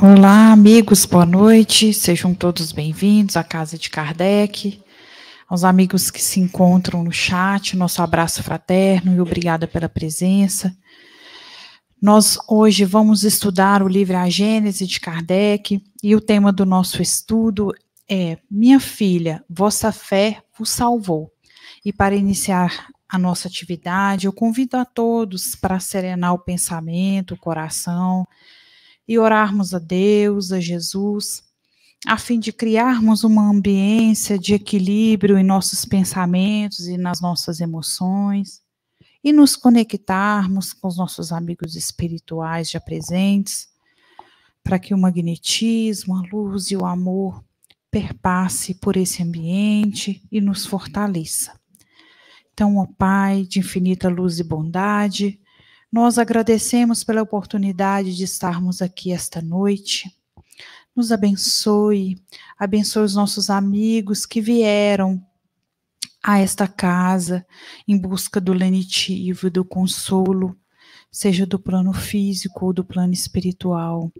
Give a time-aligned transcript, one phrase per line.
[0.00, 1.92] Olá, amigos, boa noite.
[1.92, 4.80] Sejam todos bem-vindos à Casa de Kardec.
[5.48, 10.72] Aos amigos que se encontram no chat, nosso abraço fraterno e obrigada pela presença.
[12.00, 17.02] Nós hoje vamos estudar o livro A Gênese de Kardec e o tema do nosso
[17.02, 17.72] estudo
[18.08, 21.32] é Minha filha, vossa fé vos salvou.
[21.84, 27.38] E para iniciar a nossa atividade, eu convido a todos para serenar o pensamento, o
[27.38, 28.24] coração
[29.08, 31.42] e orarmos a Deus, a Jesus,
[32.06, 38.60] a fim de criarmos uma ambiência de equilíbrio em nossos pensamentos e nas nossas emoções,
[39.24, 43.68] e nos conectarmos com os nossos amigos espirituais já presentes,
[44.62, 47.42] para que o magnetismo, a luz e o amor
[47.90, 51.58] perpasse por esse ambiente e nos fortaleça.
[52.52, 55.40] Então, ó Pai de infinita luz e bondade,
[55.90, 60.14] nós agradecemos pela oportunidade de estarmos aqui esta noite.
[60.94, 62.20] Nos abençoe,
[62.58, 65.24] abençoe os nossos amigos que vieram
[66.22, 67.46] a esta casa
[67.86, 70.56] em busca do lenitivo, do consolo,
[71.10, 74.12] seja do plano físico ou do plano espiritual.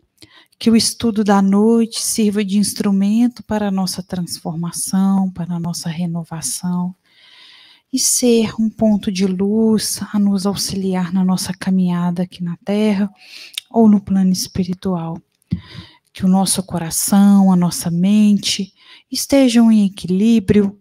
[0.59, 5.89] Que o estudo da noite sirva de instrumento para a nossa transformação, para a nossa
[5.89, 6.95] renovação
[7.93, 13.11] e ser um ponto de luz a nos auxiliar na nossa caminhada aqui na Terra
[13.71, 15.21] ou no plano espiritual.
[16.13, 18.73] Que o nosso coração, a nossa mente
[19.11, 20.79] estejam em equilíbrio,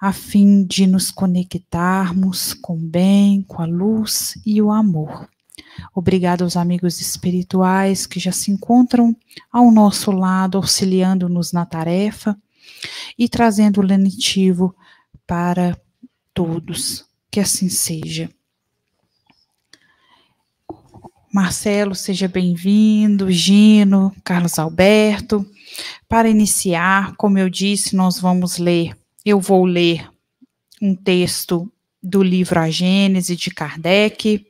[0.00, 5.28] a fim de nos conectarmos com o bem, com a luz e o amor.
[5.94, 9.16] Obrigado aos amigos espirituais que já se encontram
[9.52, 12.36] ao nosso lado, auxiliando-nos na tarefa
[13.18, 14.74] e trazendo o lenitivo
[15.26, 15.76] para
[16.34, 17.06] todos.
[17.30, 18.28] Que assim seja.
[21.32, 25.48] Marcelo, seja bem-vindo, Gino, Carlos Alberto.
[26.08, 30.08] Para iniciar, como eu disse, nós vamos ler, eu vou ler
[30.80, 31.70] um texto
[32.02, 34.46] do livro A Gênese de Kardec,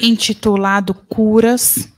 [0.00, 1.92] intitulado Curas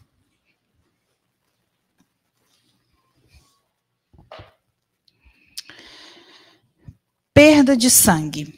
[7.43, 8.53] perda de sangue.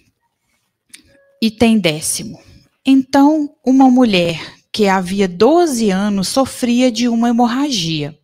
[1.40, 2.42] Item décimo.
[2.84, 8.18] Então, uma mulher que havia 12 anos sofria de uma hemorragia,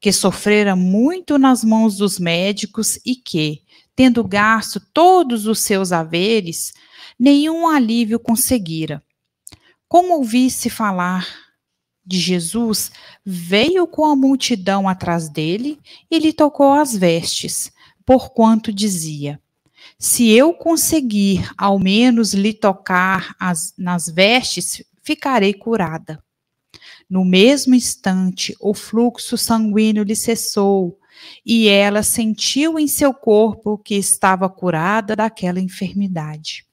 [0.00, 3.62] que sofrera muito nas mãos dos médicos e que,
[3.96, 6.72] tendo gasto todos os seus haveres,
[7.18, 9.02] nenhum alívio conseguira.
[9.88, 11.26] Como ouvisse falar
[12.06, 12.92] de Jesus,
[13.24, 17.72] veio com a multidão atrás dele e lhe tocou as vestes,
[18.06, 19.40] porquanto dizia:
[19.98, 26.22] se eu conseguir ao menos lhe tocar as, nas vestes, ficarei curada.
[27.08, 30.98] No mesmo instante, o fluxo sanguíneo lhe cessou
[31.44, 36.66] e ela sentiu em seu corpo que estava curada daquela enfermidade.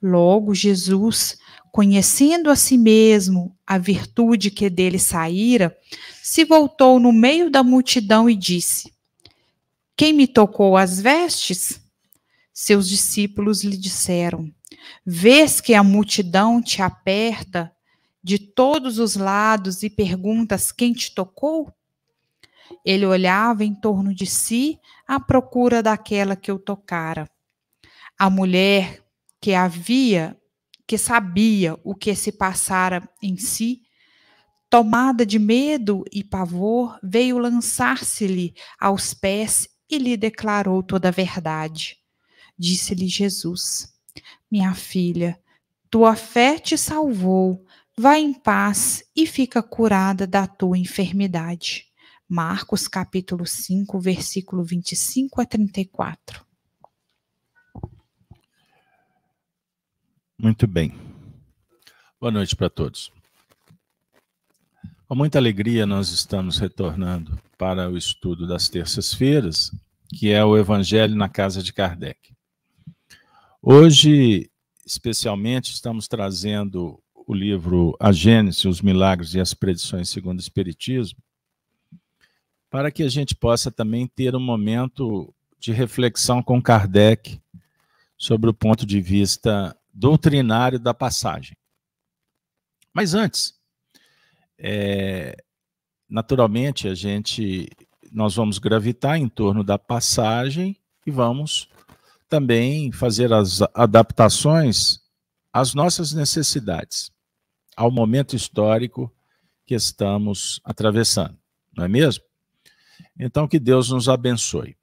[0.00, 1.38] Logo, Jesus,
[1.72, 5.76] conhecendo a si mesmo a virtude que dele saíra,
[6.22, 8.92] se voltou no meio da multidão e disse:
[9.96, 11.80] Quem me tocou as vestes?
[12.58, 14.50] Seus discípulos lhe disseram:
[15.04, 17.70] Vês que a multidão te aperta
[18.24, 21.70] de todos os lados e perguntas quem te tocou?
[22.82, 27.28] Ele olhava em torno de si à procura daquela que o tocara.
[28.18, 29.04] A mulher
[29.38, 30.34] que havia,
[30.86, 33.82] que sabia o que se passara em si,
[34.70, 41.98] tomada de medo e pavor, veio lançar-se-lhe aos pés e lhe declarou toda a verdade.
[42.58, 43.92] Disse-lhe Jesus:
[44.50, 45.38] Minha filha,
[45.90, 47.64] tua fé te salvou.
[47.98, 51.86] Vá em paz e fica curada da tua enfermidade.
[52.28, 56.44] Marcos capítulo 5, versículo 25 a 34.
[60.38, 60.92] Muito bem.
[62.20, 63.10] Boa noite para todos.
[65.08, 69.70] Com muita alegria, nós estamos retornando para o estudo das terças-feiras,
[70.10, 72.35] que é o Evangelho na Casa de Kardec.
[73.68, 74.48] Hoje,
[74.86, 81.18] especialmente, estamos trazendo o livro A Gênese, os Milagres e as Predições segundo o Espiritismo,
[82.70, 87.40] para que a gente possa também ter um momento de reflexão com Kardec
[88.16, 91.56] sobre o ponto de vista doutrinário da passagem.
[92.94, 93.52] Mas antes,
[94.56, 95.42] é,
[96.08, 97.68] naturalmente, a gente,
[98.12, 101.68] nós vamos gravitar em torno da passagem e vamos
[102.28, 105.00] também fazer as adaptações
[105.52, 107.10] às nossas necessidades.
[107.76, 109.12] ao momento histórico
[109.66, 111.36] que estamos atravessando,
[111.76, 112.24] não é mesmo?
[113.18, 114.76] Então, que Deus nos abençoe.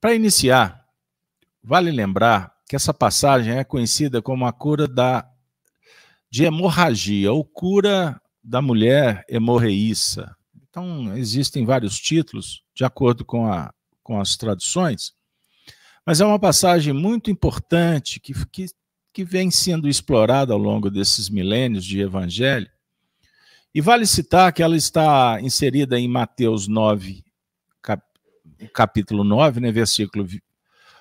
[0.00, 0.86] Para iniciar,
[1.62, 5.30] vale lembrar que essa passagem é conhecida como a cura da,
[6.30, 10.34] de hemorragia, ou cura da mulher hemorreíça.
[10.68, 13.72] Então, existem vários títulos, de acordo com, a,
[14.02, 15.12] com as traduções,
[16.04, 18.66] mas é uma passagem muito importante que, que,
[19.12, 22.68] que vem sendo explorada ao longo desses milênios de evangelho.
[23.74, 27.24] E vale citar que ela está inserida em Mateus 9,
[27.80, 28.04] cap,
[28.74, 30.26] capítulo 9, né, versículo.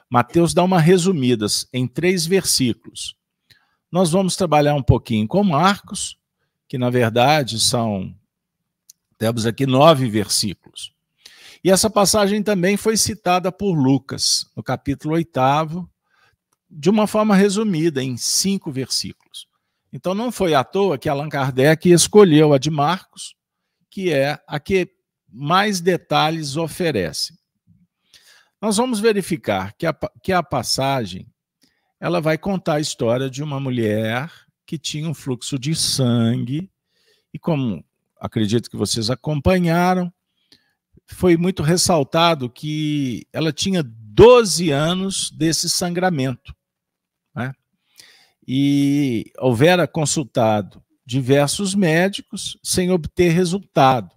[0.10, 3.16] Mateus dá uma resumida em três versículos.
[3.92, 6.18] Nós vamos trabalhar um pouquinho com Marcos,
[6.68, 8.16] que na verdade são.
[9.18, 10.94] Temos aqui nove versículos.
[11.64, 15.90] E essa passagem também foi citada por Lucas, no capítulo 8,
[16.70, 19.48] de uma forma resumida, em cinco versículos.
[19.94, 23.36] Então não foi à toa que Allan Kardec escolheu a de Marcos,
[23.90, 24.90] que é a que
[25.30, 27.38] mais detalhes oferece.
[28.62, 29.94] Nós vamos verificar que a,
[30.24, 31.28] que a passagem
[32.00, 34.32] ela vai contar a história de uma mulher
[34.66, 36.72] que tinha um fluxo de sangue,
[37.34, 37.84] e como
[38.20, 40.12] acredito que vocês acompanharam,
[41.14, 46.56] foi muito ressaltado que ela tinha 12 anos desse sangramento.
[47.36, 47.54] Né?
[48.48, 54.12] E houvera consultado diversos médicos sem obter resultado.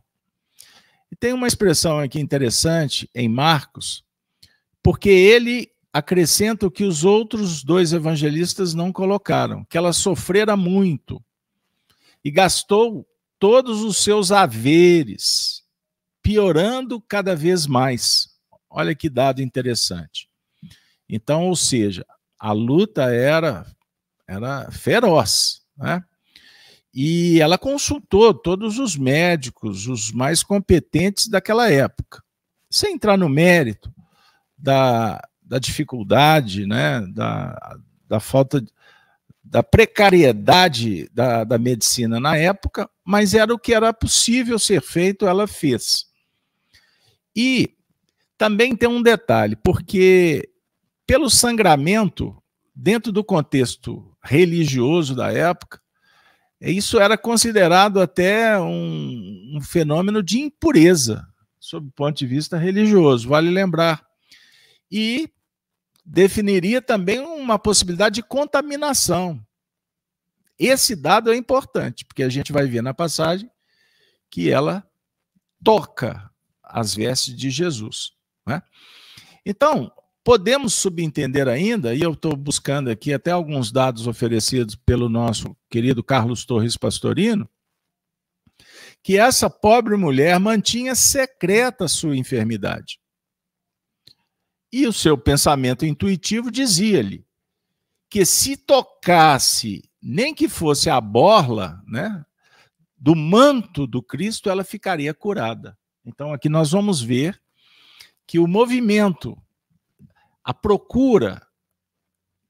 [1.11, 4.05] E tem uma expressão aqui interessante em Marcos,
[4.82, 11.23] porque ele acrescenta o que os outros dois evangelistas não colocaram, que ela sofrera muito
[12.25, 13.06] e gastou
[13.38, 15.63] todos os seus haveres
[16.25, 18.31] piorando cada vez mais.
[18.71, 20.26] Olha que dado interessante.
[21.06, 22.05] Então, ou seja,
[22.38, 23.67] a luta era
[24.26, 26.03] era feroz, né?
[26.94, 32.23] E ela consultou todos os médicos, os mais competentes daquela época.
[32.71, 33.93] Sem entrar no mérito
[34.56, 37.76] da, da dificuldade, né, da,
[38.09, 38.65] da falta
[39.43, 45.26] da precariedade da, da medicina na época, mas era o que era possível ser feito,
[45.26, 46.06] ela fez.
[47.34, 47.75] E
[48.36, 50.48] também tem um detalhe, porque
[51.06, 52.36] pelo sangramento,
[52.75, 55.81] dentro do contexto religioso da época,
[56.60, 61.26] isso era considerado até um, um fenômeno de impureza,
[61.60, 64.04] sob o ponto de vista religioso, vale lembrar.
[64.90, 65.28] E
[66.04, 69.44] definiria também uma possibilidade de contaminação.
[70.58, 73.50] Esse dado é importante, porque a gente vai ver na passagem
[74.30, 74.87] que ela
[75.62, 76.30] toca
[76.75, 78.11] as vestes de Jesus.
[78.44, 78.61] Né?
[79.47, 79.93] Então,
[80.25, 86.03] podemos subentender ainda, e eu estou buscando aqui até alguns dados oferecidos pelo nosso querido
[86.03, 87.49] Carlos Torres Pastorino,
[89.05, 92.99] que essa pobre mulher mantinha secreta sua enfermidade.
[94.73, 97.25] E o seu pensamento intuitivo dizia-lhe
[98.11, 102.25] que se tocasse, nem que fosse a borla, né,
[102.97, 105.79] do manto do Cristo, ela ficaria curada.
[106.04, 107.40] Então, aqui nós vamos ver
[108.26, 109.36] que o movimento,
[110.42, 111.46] a procura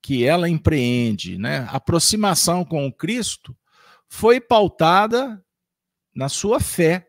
[0.02, 3.56] que ela empreende, né, a aproximação com o Cristo,
[4.08, 5.42] foi pautada
[6.14, 7.08] na sua fé.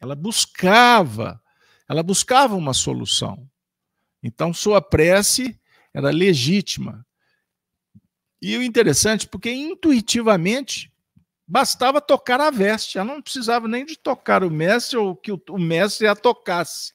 [0.00, 1.42] Ela buscava,
[1.88, 3.48] ela buscava uma solução.
[4.22, 5.58] Então, sua prece
[5.94, 7.06] era legítima.
[8.40, 10.92] E o interessante, porque intuitivamente
[11.50, 15.40] Bastava tocar a veste, ela não precisava nem de tocar o mestre ou que o,
[15.58, 16.92] mestre a tocasse.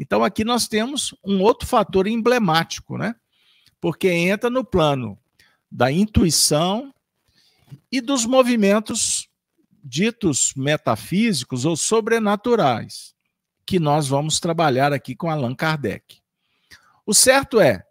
[0.00, 3.14] Então aqui nós temos um outro fator emblemático, né?
[3.78, 5.18] Porque entra no plano
[5.70, 6.90] da intuição
[7.92, 9.28] e dos movimentos
[9.84, 13.14] ditos metafísicos ou sobrenaturais,
[13.66, 16.22] que nós vamos trabalhar aqui com Allan Kardec.
[17.04, 17.84] O certo é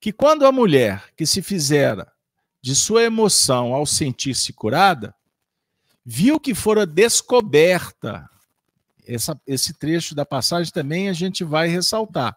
[0.00, 2.10] que quando a mulher que se fizera
[2.60, 5.14] de sua emoção ao sentir-se curada,
[6.04, 8.28] viu que fora descoberta.
[9.06, 12.36] Essa, esse trecho da passagem também a gente vai ressaltar.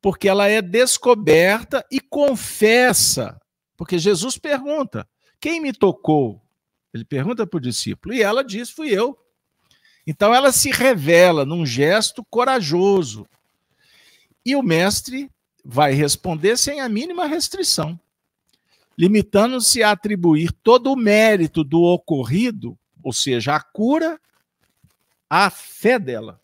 [0.00, 3.40] Porque ela é descoberta e confessa.
[3.76, 5.08] Porque Jesus pergunta:
[5.40, 6.40] quem me tocou?
[6.92, 9.18] Ele pergunta para o discípulo, e ela diz: fui eu.
[10.06, 13.26] Então ela se revela num gesto corajoso.
[14.44, 15.30] E o mestre
[15.64, 17.98] vai responder sem a mínima restrição
[18.96, 24.20] limitando-se a atribuir todo o mérito do ocorrido, ou seja, a cura,
[25.28, 26.40] à fé dela.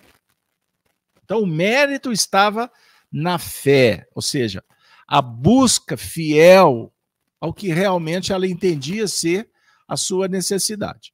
[1.25, 2.71] Então, o mérito estava
[3.13, 4.65] na fé, ou seja,
[5.07, 6.93] a busca fiel
[7.41, 9.51] ao que realmente ela entendia ser
[9.87, 11.13] a sua necessidade.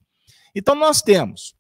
[0.55, 1.55] Então, nós temos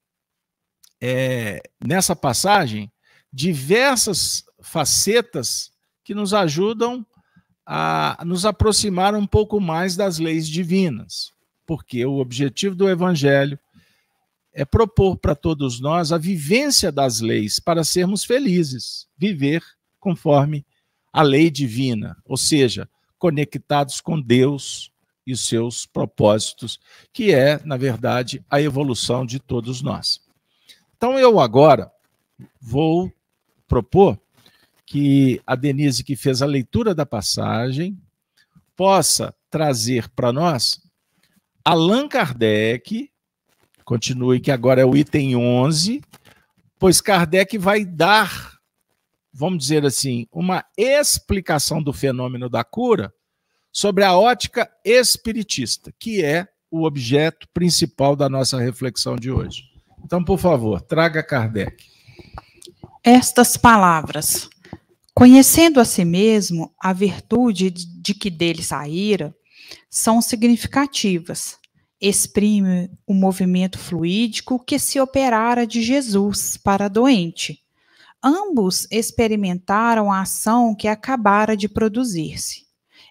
[1.00, 2.90] é, nessa passagem
[3.32, 5.72] diversas facetas
[6.04, 7.04] que nos ajudam
[7.66, 11.32] a nos aproximar um pouco mais das leis divinas,
[11.66, 13.58] porque o objetivo do Evangelho
[14.52, 19.62] é propor para todos nós a vivência das leis para sermos felizes, viver
[19.98, 20.64] conforme
[21.12, 24.92] a lei divina, ou seja, conectados com Deus
[25.26, 26.78] e os seus propósitos,
[27.12, 30.20] que é, na verdade, a evolução de todos nós.
[30.96, 31.90] Então, eu agora
[32.60, 33.12] vou
[33.66, 34.18] propor
[34.86, 37.98] que a Denise, que fez a leitura da passagem,
[38.76, 40.84] possa trazer para nós
[41.64, 43.10] Allan Kardec,
[43.86, 46.02] continue que agora é o item 11,
[46.78, 48.58] pois Kardec vai dar,
[49.32, 53.14] vamos dizer assim, uma explicação do fenômeno da cura
[53.72, 59.62] sobre a ótica espiritista, que é o objeto principal da nossa reflexão de hoje.
[60.04, 61.82] Então, por favor, traga Kardec.
[63.02, 64.50] Estas palavras.
[65.16, 69.32] Conhecendo a si mesmo, a virtude de que dele saíra,
[69.88, 71.56] são significativas.
[72.00, 77.60] Exprime o movimento fluídico que se operara de Jesus para a doente.
[78.20, 82.64] Ambos experimentaram a ação que acabara de produzir-se.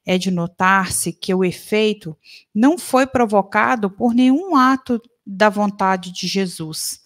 [0.05, 2.17] É de notar-se que o efeito
[2.53, 6.99] não foi provocado por nenhum ato da vontade de Jesus.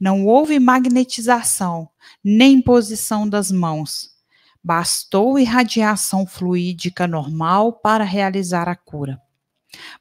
[0.00, 1.88] Não houve magnetização,
[2.24, 4.19] nem posição das mãos.
[4.62, 9.20] Bastou irradiação fluídica normal para realizar a cura.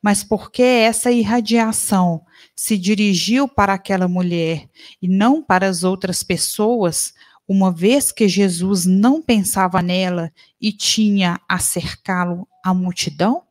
[0.02, 2.24] Mas porque essa irradiação
[2.56, 4.68] se dirigiu para aquela mulher
[5.02, 7.14] e não para as outras pessoas,
[7.48, 13.44] uma vez que Jesus não pensava nela e tinha a cercá-lo a multidão?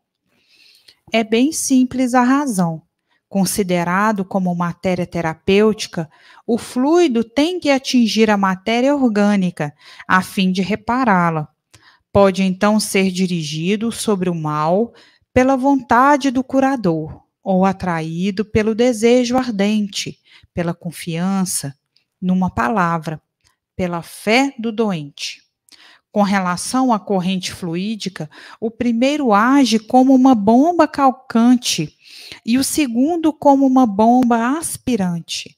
[1.12, 2.83] É bem simples a razão.
[3.29, 6.11] Considerado como matéria terapêutica,
[6.47, 9.75] o fluido tem que atingir a matéria orgânica
[10.07, 11.49] a fim de repará-la.
[12.11, 14.95] Pode então ser dirigido sobre o mal
[15.33, 20.19] pela vontade do curador, ou atraído pelo desejo ardente,
[20.55, 21.77] pela confiança,
[22.21, 23.21] numa palavra,
[23.77, 25.48] pela fé do doente.
[26.11, 31.95] Com relação à corrente fluídica, o primeiro age como uma bomba calcante
[32.45, 35.57] e o segundo como uma bomba aspirante.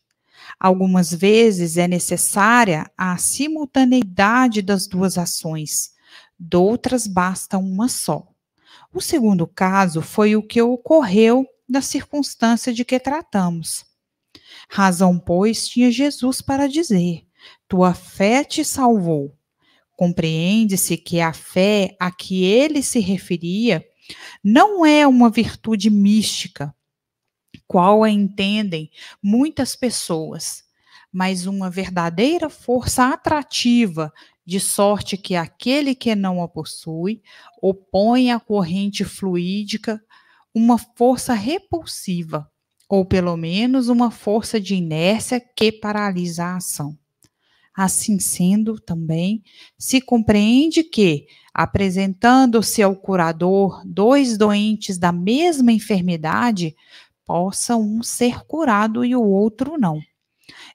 [0.59, 5.92] Algumas vezes é necessária a simultaneidade das duas ações,
[6.38, 8.26] doutras basta uma só.
[8.92, 13.85] O segundo caso foi o que ocorreu na circunstância de que tratamos.
[14.69, 17.25] Razão, pois, tinha Jesus para dizer:
[17.69, 19.37] Tua fé te salvou.
[20.00, 23.85] Compreende-se que a fé a que ele se referia
[24.42, 26.75] não é uma virtude mística,
[27.69, 28.90] qual a entendem
[29.23, 30.64] muitas pessoas,
[31.12, 34.11] mas uma verdadeira força atrativa,
[34.42, 37.21] de sorte que aquele que não a possui
[37.61, 40.02] opõe à corrente fluídica
[40.54, 42.50] uma força repulsiva,
[42.88, 47.00] ou pelo menos uma força de inércia que paralisa a ação.
[47.77, 49.43] Assim sendo, também
[49.79, 56.75] se compreende que, apresentando-se ao curador dois doentes da mesma enfermidade,
[57.25, 60.00] possa um ser curado e o outro não.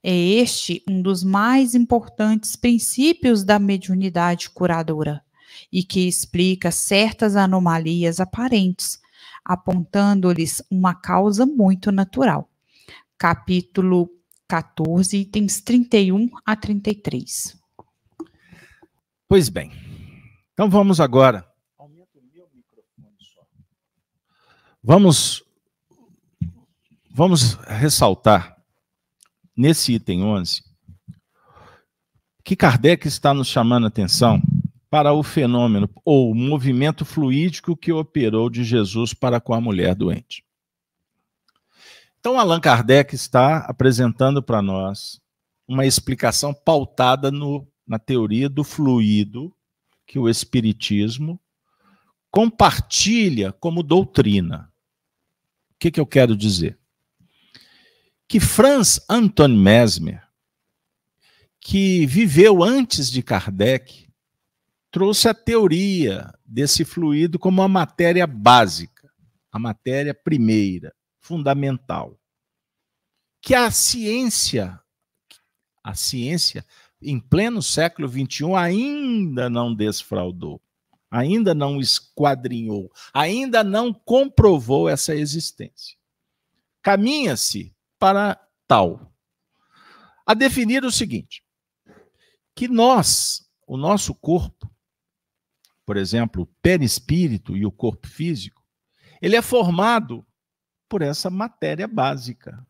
[0.02, 5.22] É este um dos mais importantes princípios da mediunidade curadora
[5.72, 9.00] e que explica certas anomalias aparentes,
[9.44, 12.50] apontando-lhes uma causa muito natural.
[13.18, 14.10] Capítulo
[14.48, 17.58] 14, itens 31 a 33.
[19.28, 19.72] Pois bem,
[20.54, 21.46] então vamos agora.
[21.78, 23.42] Aumenta o meu microfone só.
[24.84, 25.44] Vamos,
[27.10, 28.56] vamos ressaltar
[29.56, 30.64] nesse item 11
[32.46, 34.40] que Kardec está nos chamando a atenção
[34.88, 39.96] para o fenômeno ou o movimento fluídico que operou de Jesus para com a mulher
[39.96, 40.45] doente.
[42.26, 45.22] Então, Allan Kardec está apresentando para nós
[45.68, 49.56] uma explicação pautada no, na teoria do fluido
[50.08, 51.40] que o Espiritismo
[52.32, 54.74] compartilha como doutrina.
[55.70, 56.80] O que, que eu quero dizer?
[58.28, 60.24] Que Franz Anton Mesmer,
[61.62, 64.10] que viveu antes de Kardec,
[64.90, 69.12] trouxe a teoria desse fluido como a matéria básica,
[69.52, 70.92] a matéria primeira,
[71.26, 72.20] fundamental.
[73.42, 74.80] Que a ciência,
[75.84, 76.64] a ciência
[77.02, 80.62] em pleno século XXI, ainda não desfraudou,
[81.10, 85.98] ainda não esquadrinhou, ainda não comprovou essa existência.
[86.82, 89.12] caminha-se para tal.
[90.26, 91.44] A definir o seguinte:
[92.56, 94.72] que nós, o nosso corpo,
[95.84, 98.64] por exemplo, o perispírito e o corpo físico,
[99.20, 100.26] ele é formado
[100.88, 102.66] por essa matéria básica,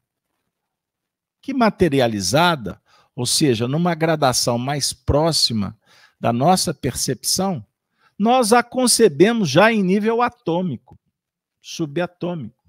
[1.41, 2.81] que materializada,
[3.15, 5.77] ou seja, numa gradação mais próxima
[6.19, 7.65] da nossa percepção,
[8.17, 10.97] nós a concebemos já em nível atômico,
[11.61, 12.63] subatômico,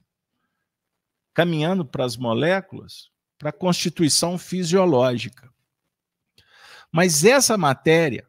[1.32, 5.52] caminhando para as moléculas, para a constituição fisiológica.
[6.90, 8.26] Mas essa matéria,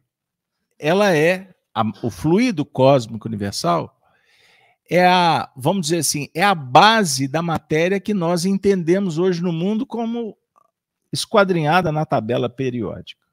[0.78, 3.97] ela é a, o fluido cósmico universal,
[4.88, 9.52] é a, vamos dizer assim, é a base da matéria que nós entendemos hoje no
[9.52, 10.36] mundo como
[11.12, 13.26] esquadrinhada na tabela periódica.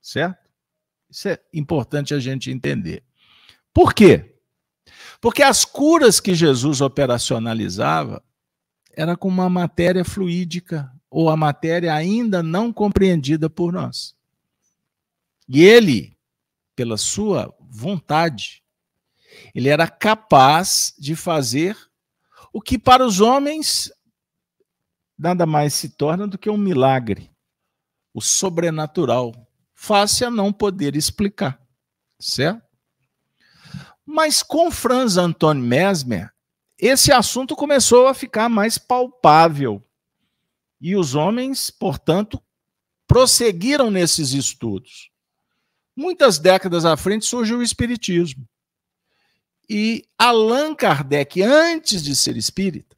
[0.00, 0.50] Certo?
[1.10, 3.02] Isso é importante a gente entender.
[3.72, 4.36] Por quê?
[5.20, 8.22] Porque as curas que Jesus operacionalizava
[8.94, 14.14] era com uma matéria fluídica ou a matéria ainda não compreendida por nós.
[15.48, 16.16] E ele,
[16.74, 18.61] pela sua vontade,
[19.54, 21.76] ele era capaz de fazer
[22.52, 23.90] o que para os homens
[25.18, 27.30] nada mais se torna do que um milagre,
[28.12, 29.32] o sobrenatural,
[29.72, 31.60] fácil a não poder explicar,
[32.18, 32.62] certo?
[34.04, 36.32] Mas com Franz Anton Mesmer,
[36.76, 39.80] esse assunto começou a ficar mais palpável.
[40.80, 42.42] E os homens, portanto,
[43.06, 45.10] prosseguiram nesses estudos.
[45.94, 48.48] Muitas décadas à frente surgiu o Espiritismo.
[49.74, 52.94] E Allan Kardec, antes de ser espírita,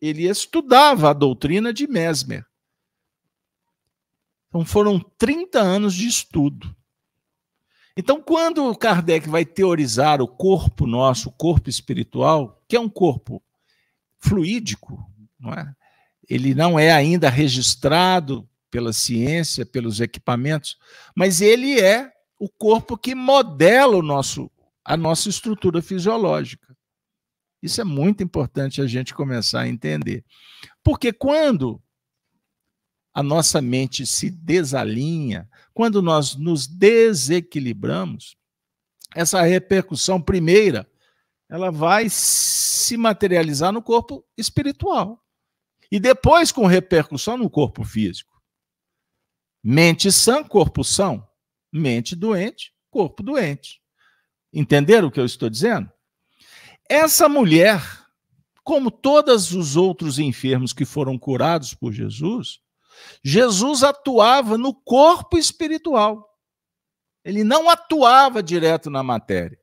[0.00, 2.46] ele estudava a doutrina de Mesmer.
[4.48, 6.74] Então foram 30 anos de estudo.
[7.94, 13.42] Então, quando Kardec vai teorizar o corpo nosso, o corpo espiritual, que é um corpo
[14.18, 15.06] fluídico,
[15.38, 15.76] não é?
[16.26, 20.78] ele não é ainda registrado pela ciência, pelos equipamentos,
[21.14, 24.50] mas ele é o corpo que modela o nosso,
[24.84, 26.76] a nossa estrutura fisiológica.
[27.62, 30.24] Isso é muito importante a gente começar a entender.
[30.82, 31.80] Porque quando
[33.14, 38.36] a nossa mente se desalinha, quando nós nos desequilibramos,
[39.14, 40.90] essa repercussão primeira,
[41.48, 45.22] ela vai se materializar no corpo espiritual.
[45.90, 48.32] E depois com repercussão no corpo físico.
[49.62, 51.28] Mente sã, corpo são.
[51.70, 53.81] Mente doente, corpo doente.
[54.52, 55.90] Entenderam o que eu estou dizendo?
[56.88, 57.82] Essa mulher,
[58.62, 62.60] como todos os outros enfermos que foram curados por Jesus,
[63.24, 66.28] Jesus atuava no corpo espiritual.
[67.24, 69.58] Ele não atuava direto na matéria.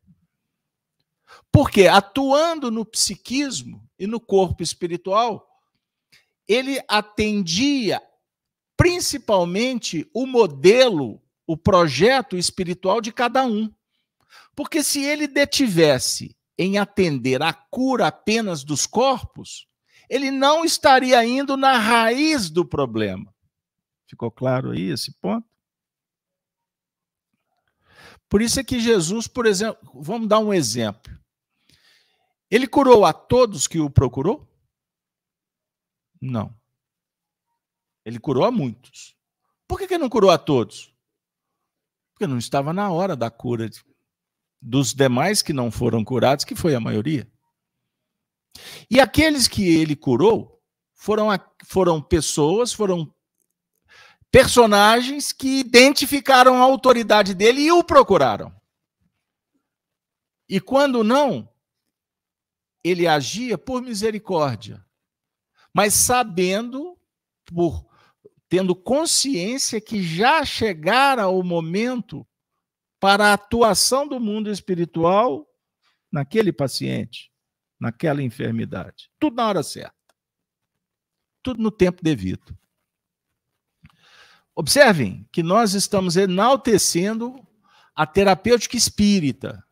[1.52, 5.48] Porque atuando no psiquismo e no corpo espiritual,
[6.48, 8.02] ele atendia
[8.76, 13.72] principalmente o modelo, o projeto espiritual de cada um.
[14.56, 19.68] Porque se ele detivesse em atender à cura apenas dos corpos,
[20.10, 23.34] ele não estaria indo na raiz do problema.
[24.08, 25.48] Ficou claro aí esse ponto?
[28.28, 31.18] Por isso é que Jesus, por exemplo, vamos dar um exemplo.
[32.50, 34.48] Ele curou a todos que o procurou?
[36.22, 36.54] Não.
[38.04, 39.16] Ele curou a muitos.
[39.68, 40.94] Por que, que não curou a todos?
[42.14, 43.70] Porque não estava na hora da cura
[44.62, 47.30] dos demais que não foram curados, que foi a maioria.
[48.90, 50.62] E aqueles que ele curou
[50.94, 51.28] foram,
[51.66, 53.14] foram pessoas, foram
[54.32, 58.54] personagens que identificaram a autoridade dele e o procuraram.
[60.48, 61.50] E quando não,
[62.84, 64.84] ele agia por misericórdia,
[65.74, 66.98] mas sabendo,
[67.46, 67.88] por
[68.48, 72.28] tendo consciência que já chegara o momento
[73.00, 75.48] para a atuação do mundo espiritual
[76.12, 77.32] naquele paciente,
[77.80, 79.10] naquela enfermidade.
[79.20, 79.94] Tudo na hora certa.
[81.42, 82.58] Tudo no tempo devido.
[84.54, 87.36] Observem que nós estamos enaltecendo
[87.96, 89.64] a terapêutica espírita.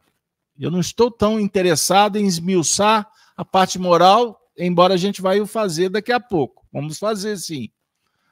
[0.57, 5.45] Eu não estou tão interessado em esmiuçar a parte moral, embora a gente vai o
[5.45, 6.65] fazer daqui a pouco.
[6.71, 7.69] Vamos fazer sim.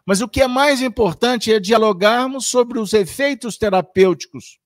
[0.05, 4.59] Mas o que é mais importante é dialogarmos sobre os efeitos terapêuticos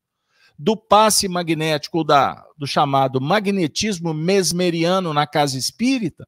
[0.62, 6.28] do passe magnético, da, do chamado magnetismo mesmeriano na casa espírita,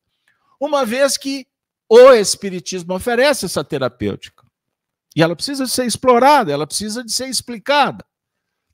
[0.58, 1.46] uma vez que
[1.90, 4.46] o espiritismo oferece essa terapêutica.
[5.14, 8.06] E ela precisa ser explorada, ela precisa de ser explicada.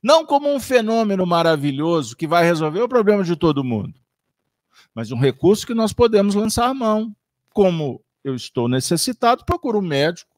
[0.00, 3.94] Não como um fenômeno maravilhoso que vai resolver o problema de todo mundo,
[4.94, 7.12] mas um recurso que nós podemos lançar mão,
[7.52, 10.30] como eu estou necessitado, procuro um médico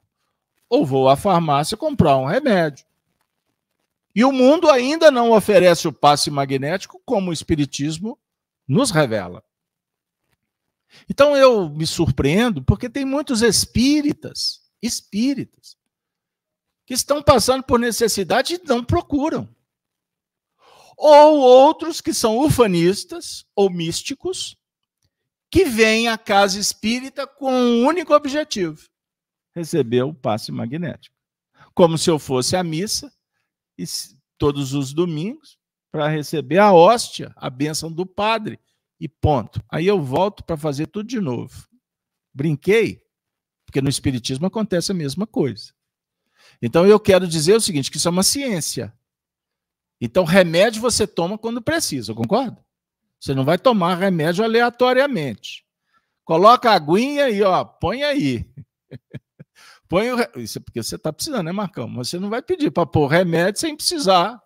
[0.67, 2.87] ou vou à farmácia comprar um remédio.
[4.15, 8.19] E o mundo ainda não oferece o passe magnético como o Espiritismo
[8.67, 9.45] nos revela.
[11.09, 15.77] Então eu me surpreendo porque tem muitos espíritas, espíritas,
[16.85, 19.49] que estão passando por necessidade e não procuram.
[20.97, 24.57] Ou outros que são ufanistas ou místicos,
[25.51, 28.89] que vêm à casa espírita com um único objetivo:
[29.55, 31.17] receber o passe magnético.
[31.73, 33.13] Como se eu fosse à missa
[34.39, 35.59] todos os domingos
[35.91, 38.59] para receber a hóstia, a bênção do padre
[38.99, 39.63] e ponto.
[39.69, 41.69] Aí eu volto para fazer tudo de novo.
[42.33, 43.03] Brinquei,
[43.67, 45.73] porque no Espiritismo acontece a mesma coisa.
[46.63, 48.93] Então eu quero dizer o seguinte: que isso é uma ciência.
[50.01, 52.65] Então, remédio você toma quando precisa, concorda?
[53.19, 55.63] Você não vai tomar remédio aleatoriamente.
[56.25, 58.47] Coloca a aguinha e ó, põe aí.
[59.91, 60.41] põe o...
[60.41, 61.93] Isso é porque você está precisando, né, Marcão?
[61.97, 64.41] Você não vai pedir para pôr remédio sem precisar.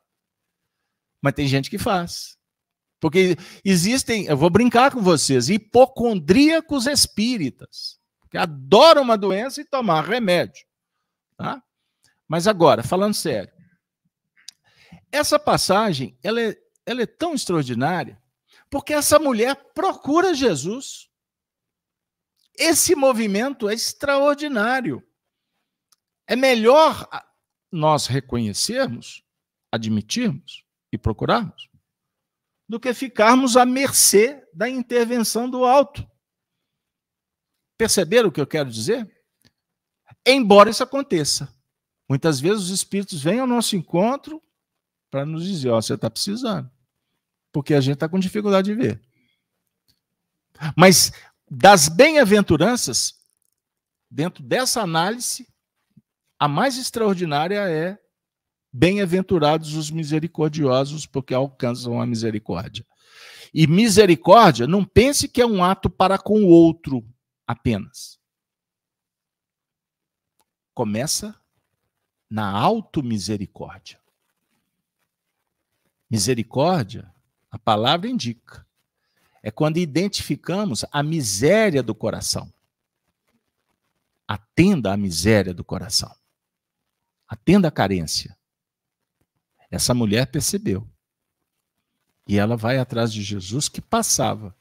[1.21, 2.37] Mas tem gente que faz.
[2.99, 10.05] Porque existem, eu vou brincar com vocês, hipocondríacos espíritas, que adoram uma doença e tomar
[10.05, 10.65] remédio.
[11.37, 11.63] Tá?
[12.27, 13.53] Mas agora, falando sério,
[15.13, 18.21] essa passagem ela é, ela é tão extraordinária
[18.71, 21.09] porque essa mulher procura Jesus.
[22.59, 25.01] Esse movimento é extraordinário.
[26.27, 27.09] É melhor
[27.71, 29.23] nós reconhecermos,
[29.71, 31.69] admitirmos e procurarmos
[32.69, 36.09] do que ficarmos à mercê da intervenção do alto.
[37.77, 39.11] Perceberam o que eu quero dizer?
[40.27, 41.53] Embora isso aconteça,
[42.09, 44.43] muitas vezes os espíritos vêm ao nosso encontro
[45.11, 46.71] para nos dizer: Ó, oh, você está precisando,
[47.53, 49.03] porque a gente está com dificuldade de ver.
[50.77, 51.13] Mas
[51.51, 53.21] das bem-aventuranças,
[54.11, 55.47] dentro dessa análise,
[56.45, 57.99] a mais extraordinária é
[58.71, 62.85] Bem-aventurados os misericordiosos, porque alcançam a misericórdia.
[63.55, 67.03] E misericórdia, não pense que é um ato para com o outro
[67.47, 68.19] apenas.
[70.75, 71.35] Começa
[72.29, 73.99] na auto-misericórdia.
[76.11, 77.11] Misericórdia,
[77.51, 78.67] a palavra indica,
[79.43, 82.53] é quando identificamos a miséria do coração.
[84.29, 86.15] Atenda à miséria do coração.
[87.35, 88.39] Atenda à carência.
[89.69, 90.89] Essa mulher percebeu.
[92.29, 94.57] E ela vai atrás de Jesus que passava.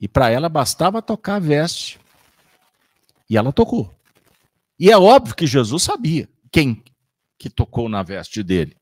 [0.00, 1.98] E para ela bastava tocar a veste.
[3.28, 3.92] E ela tocou.
[4.78, 6.80] E é óbvio que Jesus sabia quem
[7.36, 8.76] que tocou na veste dele.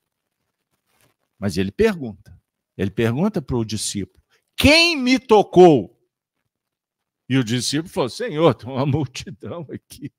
[1.38, 2.38] Mas ele pergunta.
[2.76, 4.22] Ele pergunta para o discípulo:
[4.54, 5.98] Quem me tocou?
[7.26, 10.12] E o discípulo falou: Senhor, tem uma multidão aqui.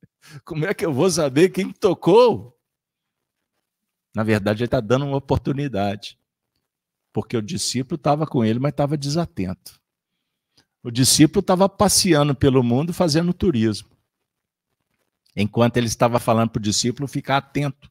[0.43, 2.52] Como é que eu vou saber quem tocou?
[4.13, 6.17] Na verdade, ele está dando uma oportunidade.
[7.11, 9.79] Porque o discípulo estava com ele, mas estava desatento.
[10.83, 13.89] O discípulo estava passeando pelo mundo fazendo turismo.
[15.35, 17.89] Enquanto ele estava falando para o discípulo ficar atento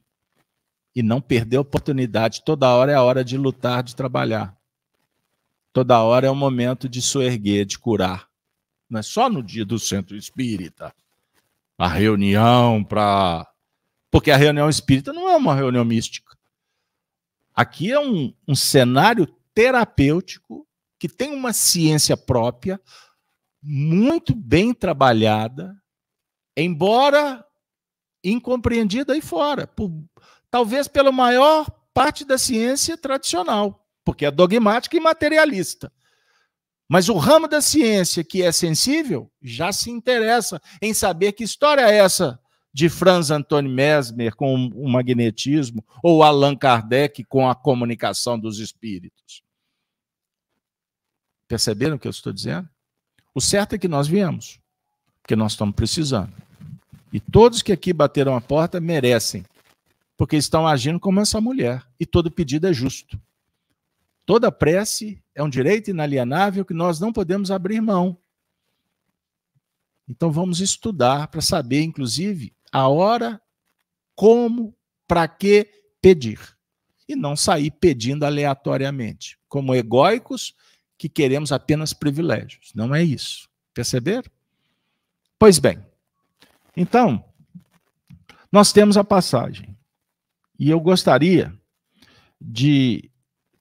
[0.94, 2.42] e não perder a oportunidade.
[2.44, 4.56] Toda hora é a hora de lutar, de trabalhar.
[5.72, 8.28] Toda hora é o momento de soerguer, de curar.
[8.88, 10.94] Não é só no dia do centro espírita.
[11.78, 13.50] A reunião para
[14.12, 16.36] porque a reunião espírita não é uma reunião mística.
[17.54, 22.78] Aqui é um, um cenário terapêutico que tem uma ciência própria,
[23.62, 25.74] muito bem trabalhada,
[26.54, 27.42] embora
[28.22, 29.90] incompreendida aí fora, por,
[30.50, 35.90] talvez pela maior parte da ciência tradicional, porque é dogmática e materialista.
[36.86, 41.80] Mas o ramo da ciência que é sensível já se interessa em saber que história
[41.80, 42.41] é essa
[42.72, 49.42] de Franz Anton Mesmer com o magnetismo, ou Allan Kardec com a comunicação dos espíritos.
[51.46, 52.68] Perceberam o que eu estou dizendo?
[53.34, 54.58] O certo é que nós viemos,
[55.22, 56.32] porque nós estamos precisando.
[57.12, 59.44] E todos que aqui bateram a porta merecem,
[60.16, 63.20] porque estão agindo como essa mulher, e todo pedido é justo.
[64.24, 68.16] Toda prece é um direito inalienável que nós não podemos abrir mão.
[70.08, 73.40] Então vamos estudar para saber, inclusive, a hora,
[74.16, 74.74] como,
[75.06, 75.68] para que
[76.00, 76.40] pedir.
[77.06, 80.54] E não sair pedindo aleatoriamente, como egóicos
[80.96, 82.72] que queremos apenas privilégios.
[82.74, 83.48] Não é isso.
[83.74, 84.30] Perceberam?
[85.38, 85.84] Pois bem,
[86.76, 87.24] então,
[88.50, 89.76] nós temos a passagem.
[90.58, 91.52] E eu gostaria
[92.40, 93.10] de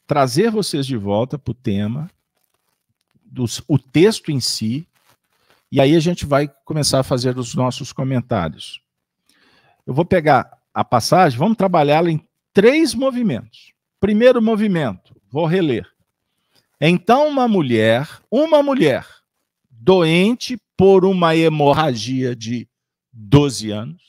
[0.06, 2.10] trazer vocês de volta para o tema,
[3.24, 4.88] dos, o texto em si,
[5.71, 8.81] E aí a gente vai começar a fazer os nossos comentários.
[9.86, 13.74] Eu vou pegar a passagem, vamos trabalhá-la em três movimentos.
[14.00, 15.88] Primeiro movimento, vou reler.
[16.80, 19.08] Então, uma mulher, uma mulher
[19.70, 22.67] doente por uma hemorragia de
[23.13, 24.02] 12 anos,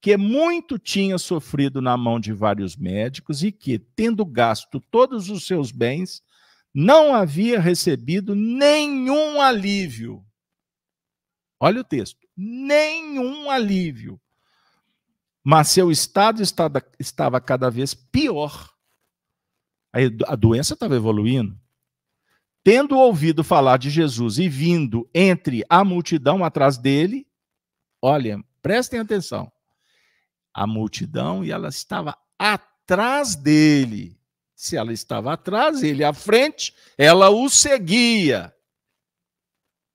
[0.00, 5.46] que muito tinha sofrido na mão de vários médicos e que, tendo gasto todos os
[5.46, 6.22] seus bens,
[6.72, 10.24] não havia recebido nenhum alívio.
[11.58, 14.20] Olha o texto: nenhum alívio.
[15.42, 18.70] Mas seu estado estava, cada vez pior.
[20.26, 21.58] A doença estava evoluindo.
[22.62, 27.26] Tendo ouvido falar de Jesus e vindo entre a multidão atrás dele,
[28.02, 29.50] olha, prestem atenção
[30.52, 34.18] a multidão e ela estava atrás dele.
[34.54, 38.54] Se ela estava atrás, ele à frente, ela o seguia.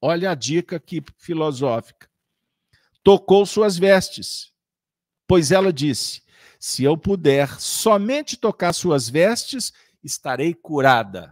[0.02, 2.10] Olha a dica aqui filosófica.
[3.06, 4.52] Tocou suas vestes,
[5.28, 6.24] pois ela disse:
[6.60, 9.72] Se eu puder somente tocar suas vestes,
[10.04, 11.32] estarei curada.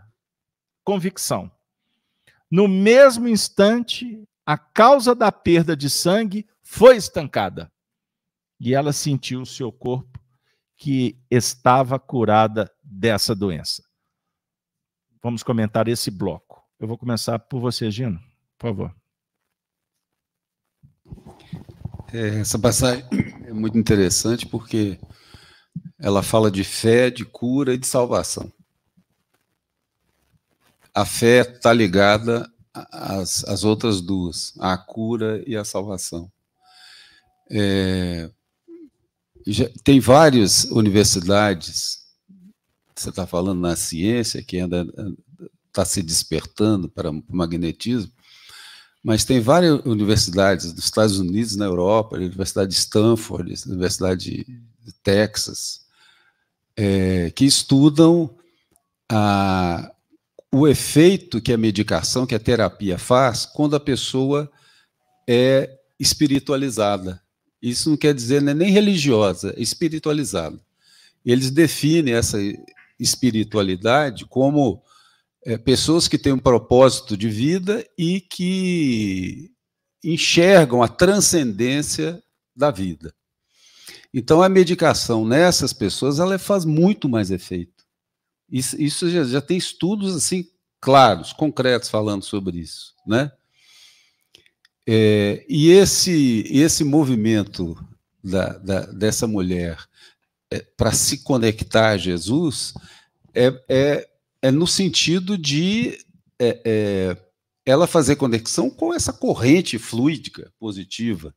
[0.84, 1.52] Convicção.
[2.52, 7.74] No mesmo instante, a causa da perda de sangue foi estancada
[8.60, 10.22] e ela sentiu o seu corpo
[10.78, 13.84] que estava curada dessa doença.
[15.24, 16.64] Vamos comentar esse bloco.
[16.80, 18.20] Eu vou começar por você, Gino,
[18.60, 19.03] por favor.
[22.14, 23.04] É, essa passagem
[23.44, 25.00] é muito interessante porque
[25.98, 28.54] ela fala de fé, de cura e de salvação.
[30.94, 36.32] A fé está ligada às, às outras duas, à cura e à salvação.
[37.50, 38.30] É,
[39.48, 42.04] já, tem várias universidades,
[42.96, 44.86] você está falando na ciência, que ainda
[45.68, 48.12] está se despertando para o magnetismo,
[49.04, 54.46] mas tem várias universidades dos Estados Unidos, na Europa, a Universidade de Stanford, a Universidade
[54.82, 55.82] de Texas,
[56.78, 58.34] é, que estudam
[59.12, 59.92] a,
[60.50, 64.50] o efeito que a medicação, que a terapia faz quando a pessoa
[65.28, 67.22] é espiritualizada.
[67.62, 70.60] Isso não quer dizer né, nem religiosa, é espiritualizada.
[71.26, 72.38] Eles definem essa
[72.98, 74.82] espiritualidade como
[75.46, 79.52] é, pessoas que têm um propósito de vida e que
[80.04, 82.22] enxergam a transcendência
[82.56, 83.14] da vida.
[84.14, 87.84] Então, a medicação nessas pessoas ela faz muito mais efeito.
[88.50, 90.48] Isso, isso já, já, tem estudos assim
[90.80, 93.32] claros, concretos falando sobre isso, né?
[94.86, 97.76] É, e esse, esse movimento
[98.22, 99.78] da, da, dessa mulher
[100.52, 102.74] é, para se conectar a Jesus
[103.34, 104.10] é, é,
[104.44, 105.98] é no sentido de
[106.38, 107.18] é, é,
[107.66, 111.34] ela fazer conexão com essa corrente fluídica positiva,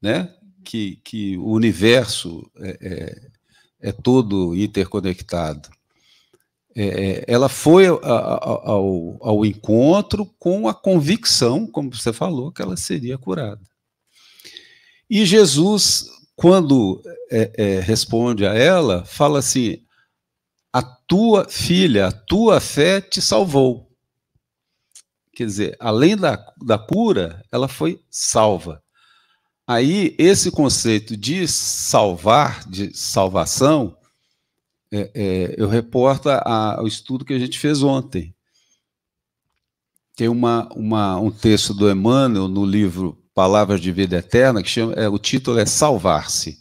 [0.00, 0.32] né?
[0.64, 5.68] que, que o universo é, é, é todo interconectado.
[6.76, 12.76] É, é, ela foi ao, ao, encontro com a convicção, como você falou, que ela
[12.76, 13.62] seria curada.
[15.10, 17.02] E Jesus, quando
[17.82, 19.85] responde a ela, fala assim:
[20.76, 23.90] a tua filha, a tua fé te salvou.
[25.32, 28.82] Quer dizer, além da, da cura, ela foi salva.
[29.66, 33.96] Aí, esse conceito de salvar, de salvação,
[34.92, 38.34] é, é, eu reporto a, ao estudo que a gente fez ontem.
[40.14, 44.92] Tem uma, uma, um texto do Emmanuel no livro Palavras de Vida Eterna, que chama,
[44.92, 46.58] é, o título é Salvar-se.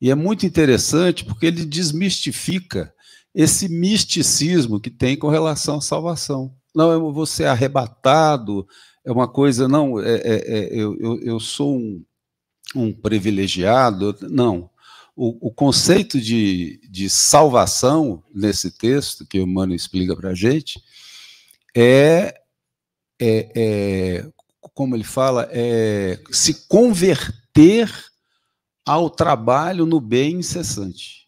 [0.00, 2.94] E é muito interessante porque ele desmistifica
[3.34, 6.54] esse misticismo que tem com relação à salvação.
[6.74, 8.66] Não, eu vou ser arrebatado,
[9.04, 12.04] é uma coisa, não, é, é, é eu, eu, eu, sou um,
[12.74, 14.16] um privilegiado.
[14.22, 14.70] Não
[15.16, 20.82] o, o conceito de, de salvação nesse texto, que o Mano explica para a gente,
[21.74, 22.40] é,
[23.20, 24.28] é, é,
[24.74, 27.92] como ele fala, é se converter
[28.84, 31.21] ao trabalho no bem incessante.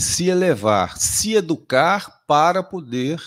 [0.00, 3.20] Se elevar, se educar para poder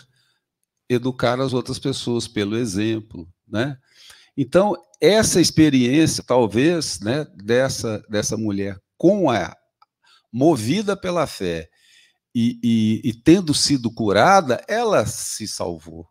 [0.89, 3.77] educar as outras pessoas pelo exemplo, né?
[4.35, 9.55] Então, essa experiência, talvez, né, dessa, dessa mulher com a
[10.31, 11.69] movida pela fé
[12.33, 16.07] e, e, e tendo sido curada, ela se salvou.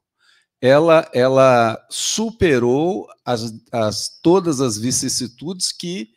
[0.61, 6.11] Ela, ela superou as, as, todas as vicissitudes que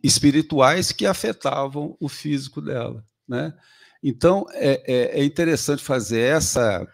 [0.00, 3.54] espirituais que afetavam o físico dela, né?
[4.02, 6.86] Então é, é, é interessante fazer essa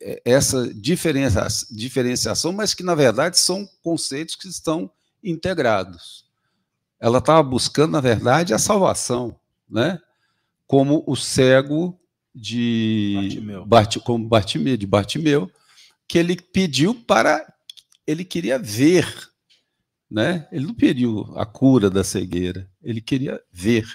[0.00, 4.90] é, essa diferencia, diferenciação, mas que, na verdade, são conceitos que estão
[5.22, 6.26] integrados.
[6.98, 10.00] Ela estava buscando, na verdade, a salvação, né?
[10.66, 11.98] como o cego
[12.34, 13.66] de Bartimeu.
[13.66, 15.50] Bart, como Bartimeu, de Bartimeu,
[16.08, 17.46] que ele pediu para
[18.06, 19.06] ele queria ver,
[20.10, 20.46] né?
[20.52, 23.86] Ele não pediu a cura da cegueira, ele queria ver.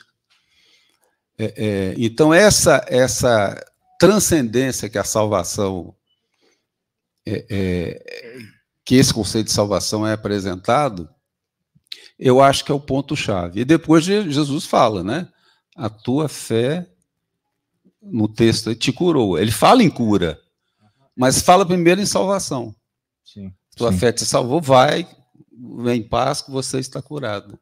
[1.37, 3.55] É, é, então essa essa
[3.99, 5.95] transcendência que a salvação
[7.25, 8.39] é, é,
[8.83, 11.09] que esse conceito de salvação é apresentado,
[12.17, 13.61] eu acho que é o ponto chave.
[13.61, 15.27] E depois Jesus fala, né?
[15.75, 16.87] A tua fé
[18.01, 19.37] no texto te curou.
[19.37, 20.39] Ele fala em cura,
[21.15, 22.75] mas fala primeiro em salvação.
[23.23, 23.99] Sim, tua sim.
[23.99, 25.07] fé te salvou, vai,
[25.83, 27.57] vem em paz que você está curado.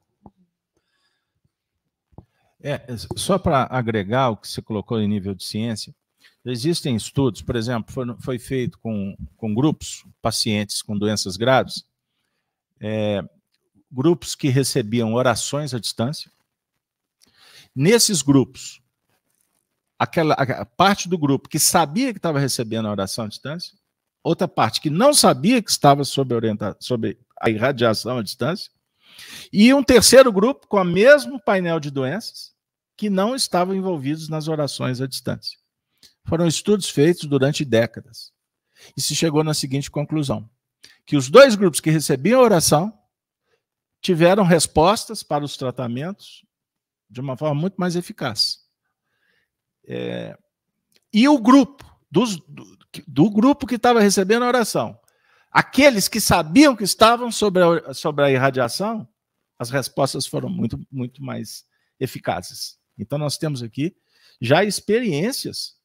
[2.62, 2.82] É,
[3.16, 5.96] só para agregar o que você colocou em nível de ciência,
[6.44, 11.86] existem estudos, por exemplo, foi, foi feito com, com grupos, pacientes com doenças graves,
[12.80, 13.24] é,
[13.92, 16.32] grupos que recebiam orações à distância.
[17.76, 18.82] Nesses grupos,
[19.98, 23.78] aquela a parte do grupo que sabia que estava recebendo a oração à distância,
[24.24, 28.72] outra parte que não sabia que estava sob, orienta, sob a irradiação à distância,
[29.52, 32.54] e um terceiro grupo com o mesmo painel de doenças
[32.96, 35.58] que não estavam envolvidos nas orações à distância.
[36.26, 38.32] Foram estudos feitos durante décadas.
[38.96, 40.50] E se chegou na seguinte conclusão:
[41.06, 42.94] que os dois grupos que recebiam oração
[44.02, 46.46] tiveram respostas para os tratamentos
[47.10, 48.60] de uma forma muito mais eficaz.
[49.86, 50.38] É,
[51.12, 52.78] e o grupo, dos, do,
[53.08, 55.00] do grupo que estava recebendo a oração,
[55.52, 59.08] aqueles que sabiam que estavam sobre a, sobre a irradiação,
[59.58, 61.66] as respostas foram muito, muito mais
[62.00, 62.78] eficazes.
[62.98, 63.96] Então, nós temos aqui
[64.42, 65.76] já experiências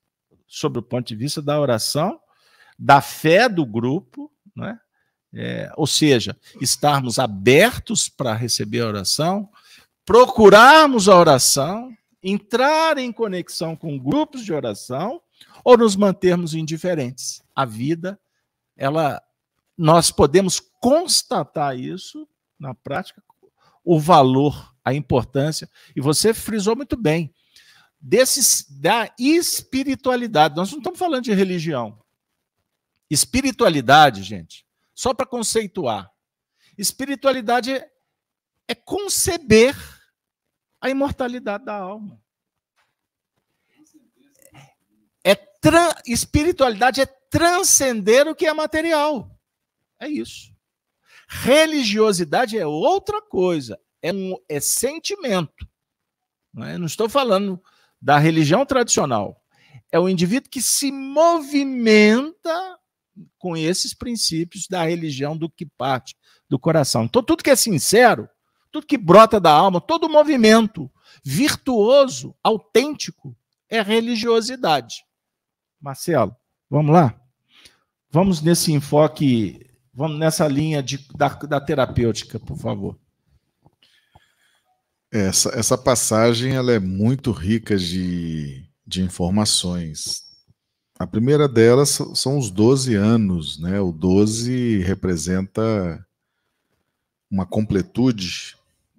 [0.46, 2.20] sobre o ponto de vista da oração,
[2.78, 4.78] da fé do grupo, né?
[5.36, 9.48] É, ou seja, estarmos abertos para receber a oração,
[10.06, 11.90] procurarmos a oração,
[12.22, 15.20] entrar em conexão com grupos de oração
[15.64, 17.42] ou nos mantermos indiferentes.
[17.52, 18.18] A vida,
[18.76, 19.20] ela
[19.76, 23.22] nós podemos constatar isso na prática,
[23.84, 27.34] o valor, a importância, e você frisou muito bem,
[28.00, 30.56] desses da espiritualidade.
[30.56, 31.98] Nós não estamos falando de religião.
[33.10, 36.10] Espiritualidade, gente, só para conceituar.
[36.76, 37.90] Espiritualidade é,
[38.68, 39.76] é conceber
[40.80, 42.20] a imortalidade da alma.
[45.24, 45.34] É
[46.06, 49.33] espiritualidade é transcender o que é material.
[50.04, 50.52] É isso.
[51.28, 55.66] Religiosidade é outra coisa, é um é sentimento.
[56.52, 56.78] Não, é?
[56.78, 57.60] não estou falando
[58.00, 59.42] da religião tradicional.
[59.90, 62.78] É o indivíduo que se movimenta
[63.38, 66.16] com esses princípios da religião do que parte
[66.48, 67.04] do coração.
[67.04, 68.28] Então, tudo que é sincero
[68.74, 70.90] tudo que brota da alma, todo movimento
[71.24, 73.36] virtuoso, autêntico,
[73.68, 75.04] é religiosidade.
[75.80, 76.34] Marcelo,
[76.68, 77.16] vamos lá?
[78.10, 82.98] Vamos nesse enfoque, vamos nessa linha de, da, da terapêutica, por favor.
[85.12, 90.22] Essa, essa passagem ela é muito rica de, de informações.
[90.98, 93.80] A primeira delas são os 12 anos, né?
[93.80, 96.04] O 12 representa
[97.30, 98.56] uma completude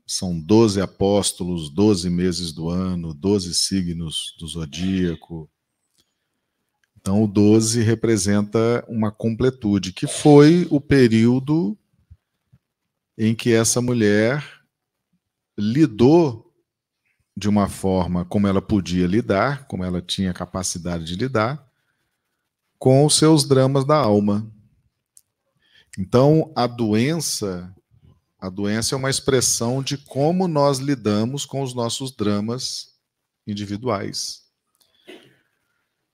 [0.08, 5.49] são 12 apóstolos, 12 meses do ano, 12 signos do zodíaco.
[7.06, 11.78] Então, o 12 representa uma completude, que foi o período
[13.15, 14.44] em que essa mulher
[15.56, 16.52] lidou
[17.38, 21.63] de uma forma como ela podia lidar, como ela tinha capacidade de lidar,
[22.80, 24.52] com os seus dramas da alma.
[26.00, 27.72] Então, a doença
[28.39, 32.96] a doença é uma expressão de como nós lidamos com os nossos dramas
[33.46, 34.44] individuais.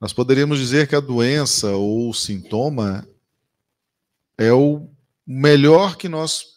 [0.02, 3.08] Nós poderíamos dizer que a doença ou o sintoma
[4.36, 4.90] é o
[5.28, 6.56] melhor que nós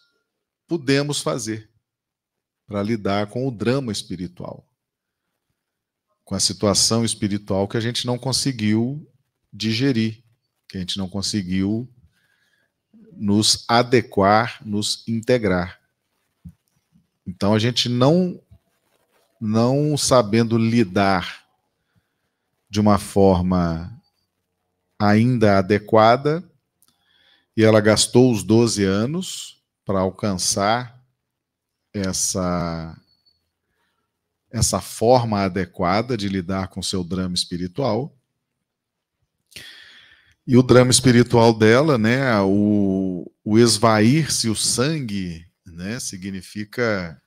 [0.67, 1.69] podemos fazer
[2.65, 4.67] para lidar com o drama espiritual,
[6.23, 9.07] com a situação espiritual que a gente não conseguiu
[9.53, 10.23] digerir,
[10.67, 11.87] que a gente não conseguiu
[13.13, 15.79] nos adequar, nos integrar.
[17.27, 18.41] Então a gente não
[19.39, 21.44] não sabendo lidar
[22.75, 23.89] de uma forma
[24.99, 26.43] ainda adequada,
[27.55, 31.01] e ela gastou os 12 anos para alcançar
[31.93, 33.01] essa
[34.51, 38.13] essa forma adequada de lidar com seu drama espiritual.
[40.45, 47.21] E o drama espiritual dela, né, o, o esvair-se o sangue, né, significa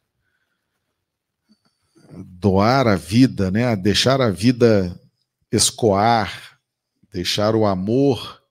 [2.12, 4.98] doar a vida, né, deixar a vida
[5.50, 6.60] escoar,
[7.12, 8.42] deixar o amor,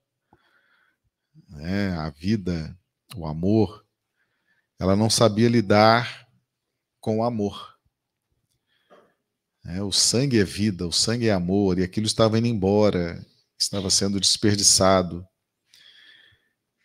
[1.48, 2.76] né, a vida,
[3.16, 3.84] o amor.
[4.78, 6.28] Ela não sabia lidar
[7.00, 7.76] com o amor.
[9.64, 13.24] É, o sangue é vida, o sangue é amor, e aquilo estava indo embora,
[13.58, 15.26] estava sendo desperdiçado.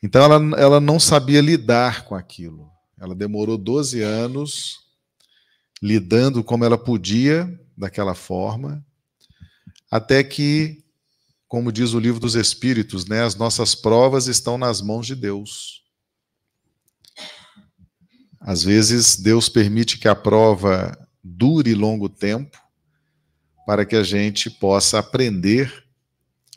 [0.01, 2.69] Então ela, ela não sabia lidar com aquilo.
[2.99, 4.79] Ela demorou 12 anos
[5.81, 8.85] lidando como ela podia, daquela forma,
[9.93, 10.83] até que,
[11.47, 15.83] como diz o livro dos Espíritos, né, as nossas provas estão nas mãos de Deus.
[18.39, 22.57] Às vezes, Deus permite que a prova dure longo tempo
[23.67, 25.85] para que a gente possa aprender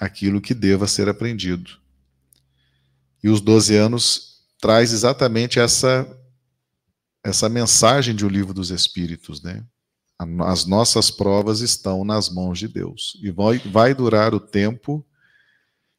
[0.01, 1.79] aquilo que deva ser aprendido.
[3.23, 6.11] E os 12 anos traz exatamente essa
[7.23, 9.63] essa mensagem de O Livro dos Espíritos, né?
[10.19, 15.05] As nossas provas estão nas mãos de Deus e vai, vai durar o tempo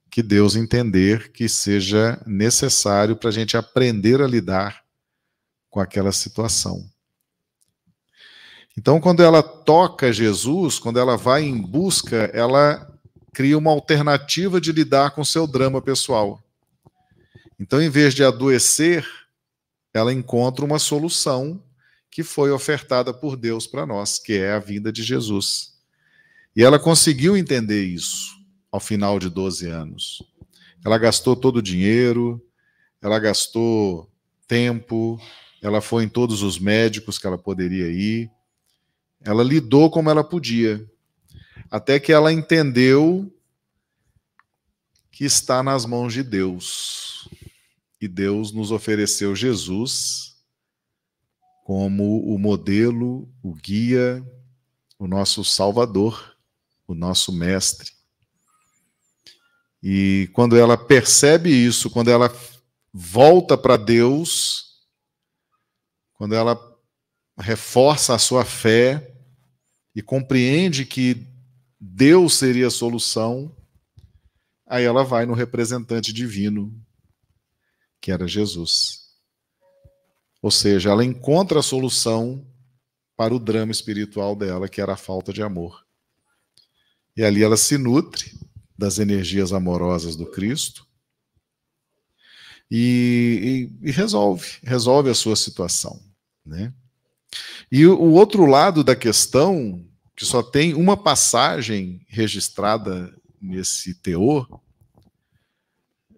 [0.10, 4.84] que Deus entender que seja necessário para a gente aprender a lidar
[5.70, 6.90] com aquela situação.
[8.76, 12.92] Então, quando ela toca Jesus, quando ela vai em busca, ela
[13.34, 16.42] cria uma alternativa de lidar com seu drama pessoal.
[17.60, 19.06] Então, em vez de adoecer,
[19.94, 21.62] ela encontra uma solução
[22.18, 25.76] que foi ofertada por Deus para nós, que é a vinda de Jesus.
[26.56, 28.36] E ela conseguiu entender isso
[28.72, 30.24] ao final de 12 anos.
[30.84, 32.44] Ela gastou todo o dinheiro,
[33.04, 34.12] ela gastou
[34.48, 35.22] tempo,
[35.62, 38.32] ela foi em todos os médicos que ela poderia ir,
[39.22, 40.84] ela lidou como ela podia,
[41.70, 43.32] até que ela entendeu
[45.12, 47.30] que está nas mãos de Deus.
[48.02, 50.27] E Deus nos ofereceu Jesus
[51.68, 54.26] como o modelo, o guia,
[54.98, 56.38] o nosso Salvador,
[56.88, 57.92] o nosso Mestre.
[59.84, 62.34] E quando ela percebe isso, quando ela
[62.94, 64.78] volta para Deus,
[66.14, 66.58] quando ela
[67.38, 69.14] reforça a sua fé
[69.94, 71.28] e compreende que
[71.78, 73.54] Deus seria a solução,
[74.66, 76.74] aí ela vai no representante divino,
[78.00, 79.07] que era Jesus.
[80.48, 82.42] Ou seja, ela encontra a solução
[83.18, 85.86] para o drama espiritual dela, que era a falta de amor.
[87.18, 88.32] E ali ela se nutre
[88.78, 90.88] das energias amorosas do Cristo
[92.72, 96.02] e, e, e resolve, resolve a sua situação,
[96.46, 96.74] né?
[97.70, 99.86] E o outro lado da questão,
[100.16, 104.62] que só tem uma passagem registrada nesse teor,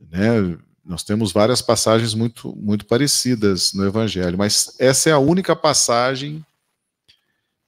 [0.07, 0.55] né?
[0.83, 6.45] Nós temos várias passagens muito, muito parecidas no Evangelho, mas essa é a única passagem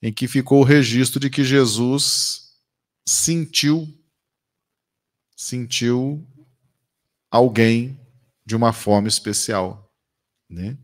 [0.02, 2.52] em que ficou o registro de que Jesus
[3.08, 3.88] sentiu
[5.36, 6.28] sentiu
[7.32, 8.00] alguém
[8.46, 9.92] de uma forma especial,
[10.48, 10.78] né?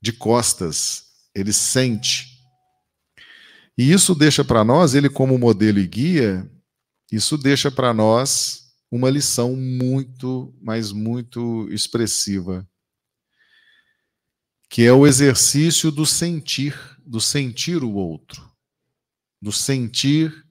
[0.00, 2.36] De costas, ele sente.
[3.78, 6.50] E isso deixa para nós, ele como modelo e guia,
[7.12, 12.68] isso deixa para nós uma lição muito, mas muito expressiva,
[14.68, 18.50] que é o exercício do sentir, do sentir o outro,
[19.40, 20.46] do sentir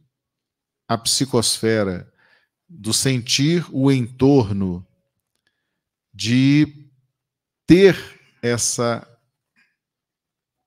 [0.87, 2.11] a psicosfera,
[2.67, 4.85] do sentir o entorno,
[6.13, 6.89] de
[7.65, 7.97] ter
[8.41, 9.11] essa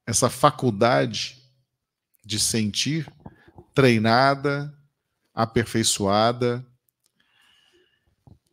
[0.07, 1.37] essa faculdade
[2.25, 3.07] de sentir
[3.75, 4.75] treinada,
[5.35, 6.67] aperfeiçoada,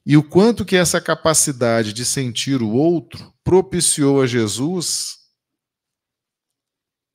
[0.06, 5.18] e o quanto que essa capacidade de sentir o outro propiciou a Jesus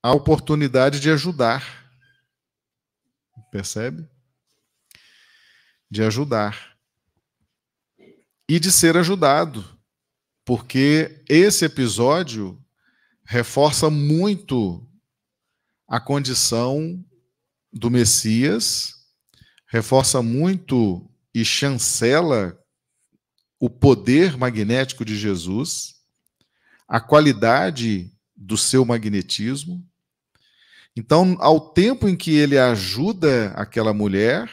[0.03, 1.89] a oportunidade de ajudar.
[3.53, 4.09] Percebe?
[5.89, 6.77] De ajudar.
[8.49, 9.79] E de ser ajudado.
[10.45, 12.61] Porque esse episódio
[13.25, 14.85] reforça muito
[15.87, 17.05] a condição
[17.73, 18.95] do Messias,
[19.69, 22.61] reforça muito e chancela
[23.61, 26.01] o poder magnético de Jesus,
[26.89, 29.87] a qualidade do seu magnetismo.
[30.97, 34.51] Então, ao tempo em que ele ajuda aquela mulher,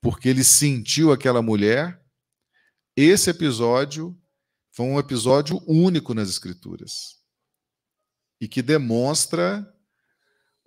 [0.00, 2.00] porque ele sentiu aquela mulher,
[2.96, 4.16] esse episódio
[4.70, 7.20] foi um episódio único nas Escrituras
[8.40, 9.68] e que demonstra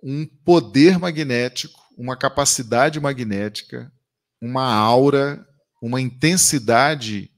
[0.02, 3.90] um poder magnético, uma capacidade magnética,
[4.40, 5.44] uma aura
[5.80, 7.30] uma intensidade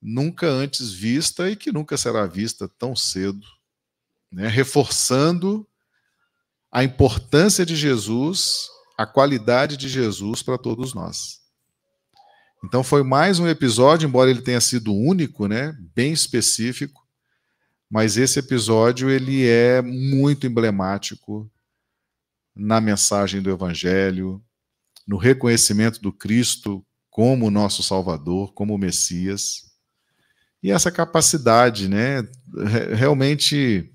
[0.00, 3.46] nunca antes vista e que nunca será vista tão cedo,
[4.30, 4.48] né?
[4.48, 5.66] reforçando
[6.70, 11.40] a importância de Jesus, a qualidade de Jesus para todos nós.
[12.64, 17.06] Então foi mais um episódio, embora ele tenha sido único, né, bem específico,
[17.90, 21.50] mas esse episódio ele é muito emblemático
[22.54, 24.42] na mensagem do evangelho,
[25.06, 29.69] no reconhecimento do Cristo como nosso Salvador, como Messias.
[30.62, 32.28] E essa capacidade, né?
[32.96, 33.90] Realmente,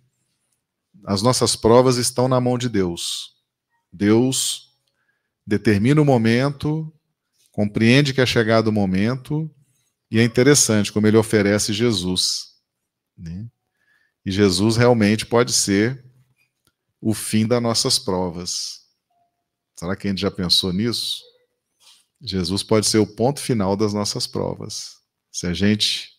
[1.05, 3.36] as nossas provas estão na mão de Deus.
[3.91, 4.74] Deus
[5.45, 6.91] determina o momento,
[7.51, 9.49] compreende que é chegado o momento,
[10.09, 12.55] e é interessante como ele oferece Jesus.
[13.18, 13.47] Né?
[14.26, 16.03] E Jesus realmente pode ser
[16.99, 18.82] o fim das nossas provas.
[19.76, 21.22] Será que a gente já pensou nisso?
[22.22, 24.95] Jesus pode ser o ponto final das nossas provas.
[25.32, 26.14] Se a gente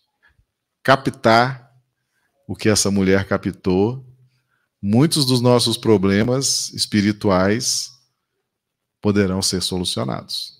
[0.87, 1.69] captar
[2.47, 4.05] o que essa mulher captou,
[4.81, 7.91] muitos dos nossos problemas espirituais
[9.01, 10.53] poderão ser solucionados.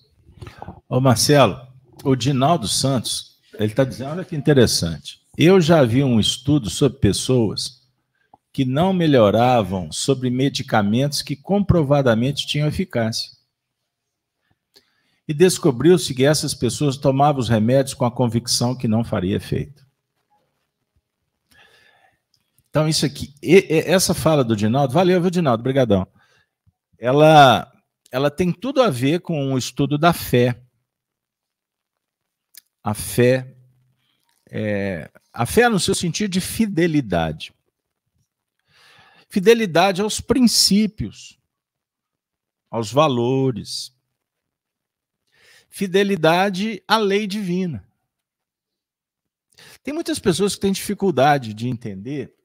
[0.86, 1.58] Ô Marcelo,
[2.04, 5.18] o Dinaldo Santos, ele está dizendo, olha que interessante.
[5.34, 7.88] Eu já vi um estudo sobre pessoas
[8.52, 13.30] que não melhoravam sobre medicamentos que comprovadamente tinham eficácia.
[15.26, 19.87] E descobriu-se que essas pessoas tomavam os remédios com a convicção que não faria efeito.
[22.78, 25.62] Então, isso aqui, essa fala do Dinaldo, valeu, viu, Dinaldo?
[25.62, 26.06] Obrigadão.
[26.96, 27.68] Ela,
[28.08, 30.62] ela tem tudo a ver com o estudo da fé.
[32.80, 33.52] A fé,
[34.48, 37.52] é, a fé no seu sentido de fidelidade.
[39.28, 41.36] Fidelidade aos princípios,
[42.70, 43.92] aos valores.
[45.68, 47.84] Fidelidade à lei divina.
[49.82, 52.37] Tem muitas pessoas que têm dificuldade de entender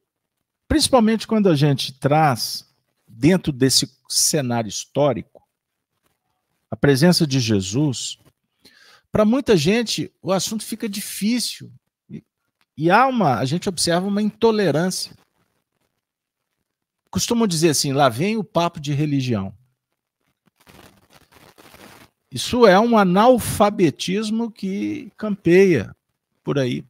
[0.74, 2.68] Principalmente quando a gente traz,
[3.08, 5.48] dentro desse cenário histórico,
[6.72, 8.18] a presença de Jesus,
[9.12, 11.72] para muita gente o assunto fica difícil.
[12.10, 12.24] E,
[12.76, 15.16] e há uma, a gente observa uma intolerância.
[17.12, 19.56] Costumam dizer assim: lá vem o papo de religião.
[22.32, 25.96] Isso é um analfabetismo que campeia
[26.44, 26.84] por aí.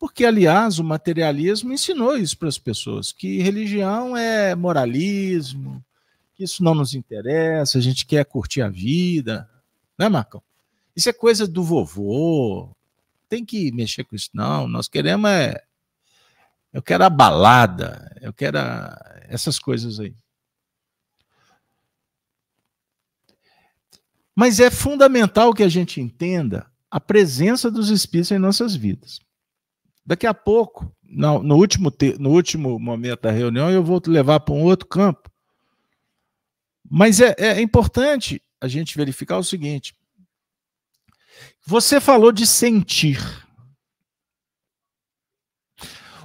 [0.00, 5.84] Porque, aliás, o materialismo ensinou isso para as pessoas: que religião é moralismo,
[6.34, 9.46] que isso não nos interessa, a gente quer curtir a vida.
[9.98, 10.42] Né, Marcão?
[10.96, 12.74] Isso é coisa do vovô.
[13.28, 14.66] Tem que mexer com isso, não.
[14.66, 15.62] Nós queremos é.
[16.72, 18.98] Eu quero a balada, eu quero a...
[19.28, 20.14] essas coisas aí.
[24.34, 29.20] Mas é fundamental que a gente entenda a presença dos espíritos em nossas vidas.
[30.10, 34.10] Daqui a pouco, no, no, último, te, no último momento da reunião, eu vou te
[34.10, 35.30] levar para um outro campo.
[36.90, 39.96] Mas é, é importante a gente verificar o seguinte:
[41.64, 43.20] você falou de sentir.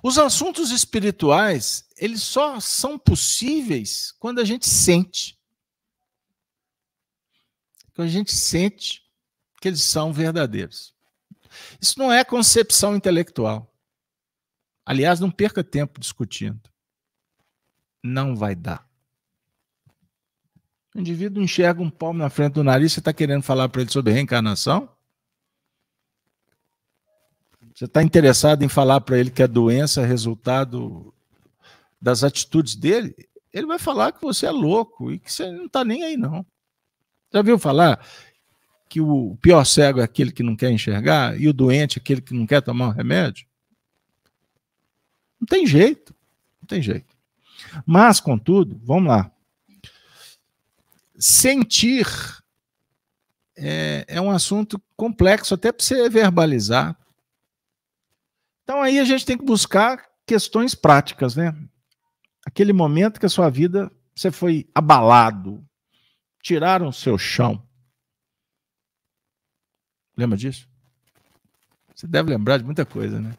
[0.02, 5.38] Os assuntos espirituais, eles só são possíveis quando a gente sente.
[7.94, 9.04] Quando a gente sente
[9.62, 10.96] que eles são verdadeiros.
[11.80, 13.72] Isso não é concepção intelectual.
[14.86, 16.62] Aliás, não perca tempo discutindo.
[18.04, 18.88] Não vai dar.
[20.96, 23.92] O indivíduo enxerga um palmo na frente do nariz, você está querendo falar para ele
[23.92, 24.90] sobre reencarnação?
[27.74, 31.14] Você está interessado em falar para ele que a doença é resultado
[32.02, 33.14] das atitudes dele?
[33.52, 36.46] Ele vai falar que você é louco e que você não está nem aí, não.
[37.34, 38.00] Já viu falar
[38.88, 42.22] que o pior cego é aquele que não quer enxergar e o doente é aquele
[42.22, 43.46] que não quer tomar um remédio?
[45.46, 46.16] Não tem jeito.
[46.60, 47.16] Não tem jeito.
[47.86, 49.32] Mas, contudo, vamos lá.
[51.18, 52.08] Sentir
[53.56, 56.98] é, é um assunto complexo até para você verbalizar.
[58.64, 61.56] Então aí a gente tem que buscar questões práticas, né?
[62.44, 65.64] Aquele momento que a sua vida você foi abalado,
[66.42, 67.64] tiraram o seu chão.
[70.18, 70.68] Lembra disso?
[71.94, 73.36] Você deve lembrar de muita coisa, né?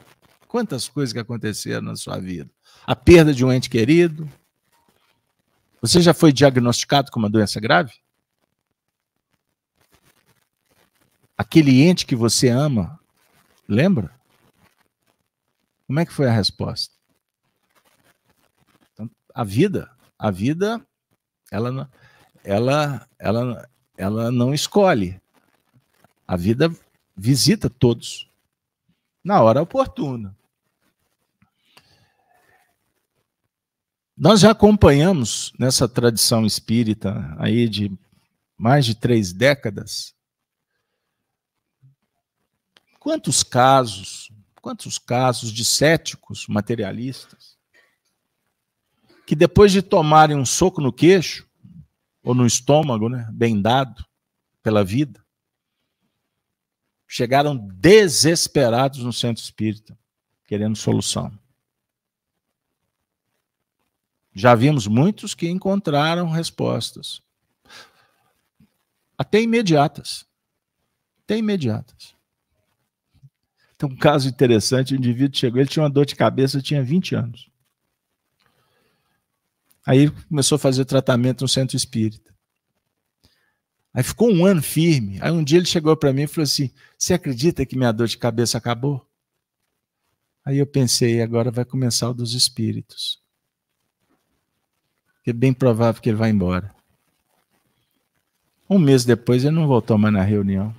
[0.49, 2.51] Quantas coisas que aconteceram na sua vida?
[2.87, 4.29] A perda de um ente querido.
[5.81, 7.93] Você já foi diagnosticado com uma doença grave?
[11.37, 12.99] Aquele ente que você ama,
[13.69, 14.15] lembra?
[15.87, 16.95] Como é que foi a resposta?
[18.93, 20.85] Então, a vida, a vida,
[21.51, 21.91] ela,
[22.43, 25.21] ela, ela, ela não escolhe.
[26.27, 26.75] A vida
[27.15, 28.29] visita todos
[29.27, 30.39] na hora oportuna.
[34.17, 37.91] Nós já acompanhamos nessa tradição espírita aí de
[38.57, 40.15] mais de três décadas.
[43.01, 44.31] Quantos casos,
[44.63, 47.59] quantos casos de céticos materialistas
[49.27, 51.49] que depois de tomarem um soco no queixo
[52.23, 54.07] ou no estômago, né, bem dado
[54.63, 55.26] pela vida,
[57.07, 59.97] chegaram desesperados no centro espírita,
[60.45, 61.37] querendo solução.
[64.35, 67.23] Já vimos muitos que encontraram respostas.
[69.17, 70.27] Até imediatas.
[71.25, 72.15] Até imediatas.
[73.79, 77.15] Tem um caso interessante, o indivíduo chegou, ele tinha uma dor de cabeça, tinha 20
[77.15, 77.51] anos.
[79.87, 82.36] Aí começou a fazer tratamento no centro espírita.
[83.97, 85.19] Aí ficou um ano firme.
[85.23, 88.07] Aí um dia ele chegou para mim e falou assim: Você acredita que minha dor
[88.07, 89.09] de cabeça acabou?
[90.45, 93.19] Aí eu pensei: agora vai começar o dos espíritos.
[95.27, 96.75] É bem provável que ele vai embora.
[98.69, 100.77] Um mês depois ele não voltou mais na reunião.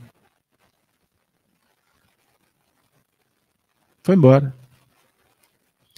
[4.03, 4.55] Foi embora.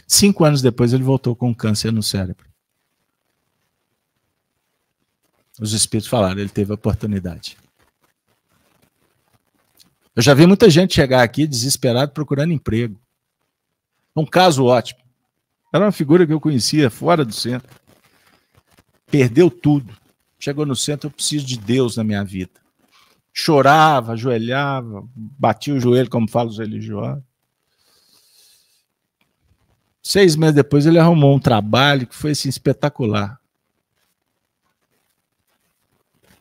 [0.07, 2.48] Cinco anos depois ele voltou com câncer no cérebro.
[5.59, 7.57] Os espíritos falaram, ele teve a oportunidade.
[10.15, 12.99] Eu já vi muita gente chegar aqui desesperado procurando emprego.
[14.15, 14.99] Um caso ótimo.
[15.71, 17.69] Era uma figura que eu conhecia fora do centro.
[19.07, 19.93] Perdeu tudo.
[20.39, 22.59] Chegou no centro, eu preciso de Deus na minha vida.
[23.33, 27.23] Chorava, ajoelhava, batia o joelho, como falam os religiosos.
[30.01, 33.38] Seis meses depois, ele arrumou um trabalho que foi assim, espetacular.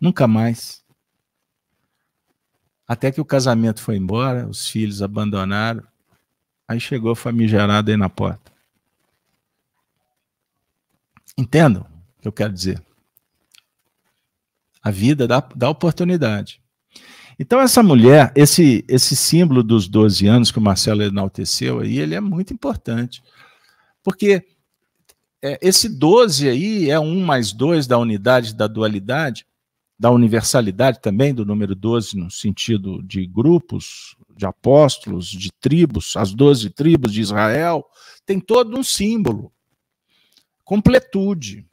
[0.01, 0.83] Nunca mais.
[2.87, 5.83] Até que o casamento foi embora, os filhos abandonaram.
[6.67, 8.53] Aí chegou famigerado aí na porta.
[11.37, 11.83] Entendam
[12.19, 12.83] o que eu quero dizer.
[14.83, 16.63] A vida dá, dá oportunidade.
[17.39, 22.15] Então, essa mulher, esse, esse símbolo dos 12 anos que o Marcelo enalteceu aí, ele
[22.15, 23.23] é muito importante.
[24.03, 24.45] Porque
[25.41, 29.47] é, esse 12 aí é um mais dois da unidade da dualidade,
[29.99, 36.33] da universalidade também, do número 12, no sentido de grupos, de apóstolos, de tribos, as
[36.33, 37.85] 12 tribos de Israel,
[38.25, 39.53] tem todo um símbolo.
[40.65, 41.67] Completude.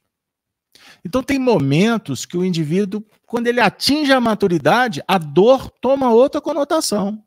[1.03, 6.41] Então, tem momentos que o indivíduo, quando ele atinge a maturidade, a dor toma outra
[6.41, 7.23] conotação.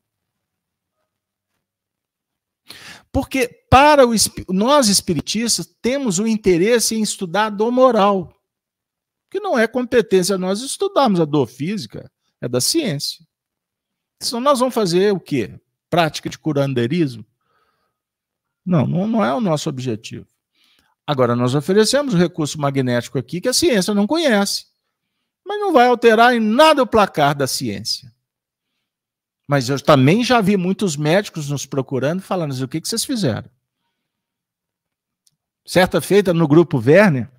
[3.13, 4.11] Porque para o,
[4.49, 8.38] nós espiritistas temos o interesse em estudar a dor moral
[9.31, 12.11] que não é competência nós estudarmos a dor física,
[12.41, 13.25] é da ciência.
[14.21, 15.59] Senão nós vamos fazer o quê?
[15.91, 17.25] Prática de curandeirismo?
[18.65, 20.27] Não, não, não é o nosso objetivo.
[21.07, 24.67] Agora, nós oferecemos o recurso magnético aqui que a ciência não conhece,
[25.45, 28.13] mas não vai alterar em nada o placar da ciência.
[29.47, 33.07] Mas eu também já vi muitos médicos nos procurando falando assim, o que, que vocês
[33.07, 33.49] fizeram?
[35.65, 37.31] Certa feita no grupo Werner,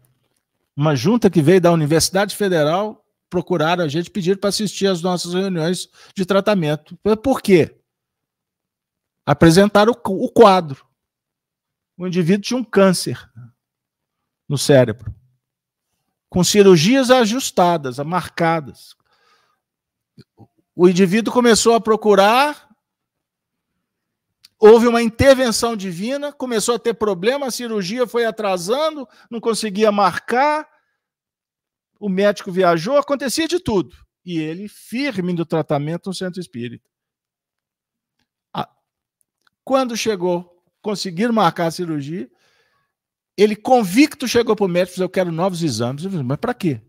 [0.80, 5.34] uma junta que veio da Universidade Federal procuraram a gente, pediram para assistir às nossas
[5.34, 6.98] reuniões de tratamento.
[7.22, 7.78] Por quê?
[9.26, 10.88] Apresentaram o quadro.
[11.98, 13.30] O indivíduo tinha um câncer
[14.48, 15.14] no cérebro,
[16.30, 18.96] com cirurgias ajustadas, marcadas.
[20.74, 22.70] O indivíduo começou a procurar
[24.60, 30.69] houve uma intervenção divina, começou a ter problema, a cirurgia foi atrasando, não conseguia marcar,
[32.00, 33.96] o médico viajou, acontecia de tudo.
[34.26, 36.88] E ele firme no tratamento no centro espírita.
[39.64, 42.30] Quando chegou, conseguiram marcar a cirurgia,
[43.38, 46.04] ele convicto chegou para o médico e disse, eu quero novos exames.
[46.04, 46.82] Eu disse, mas para quê?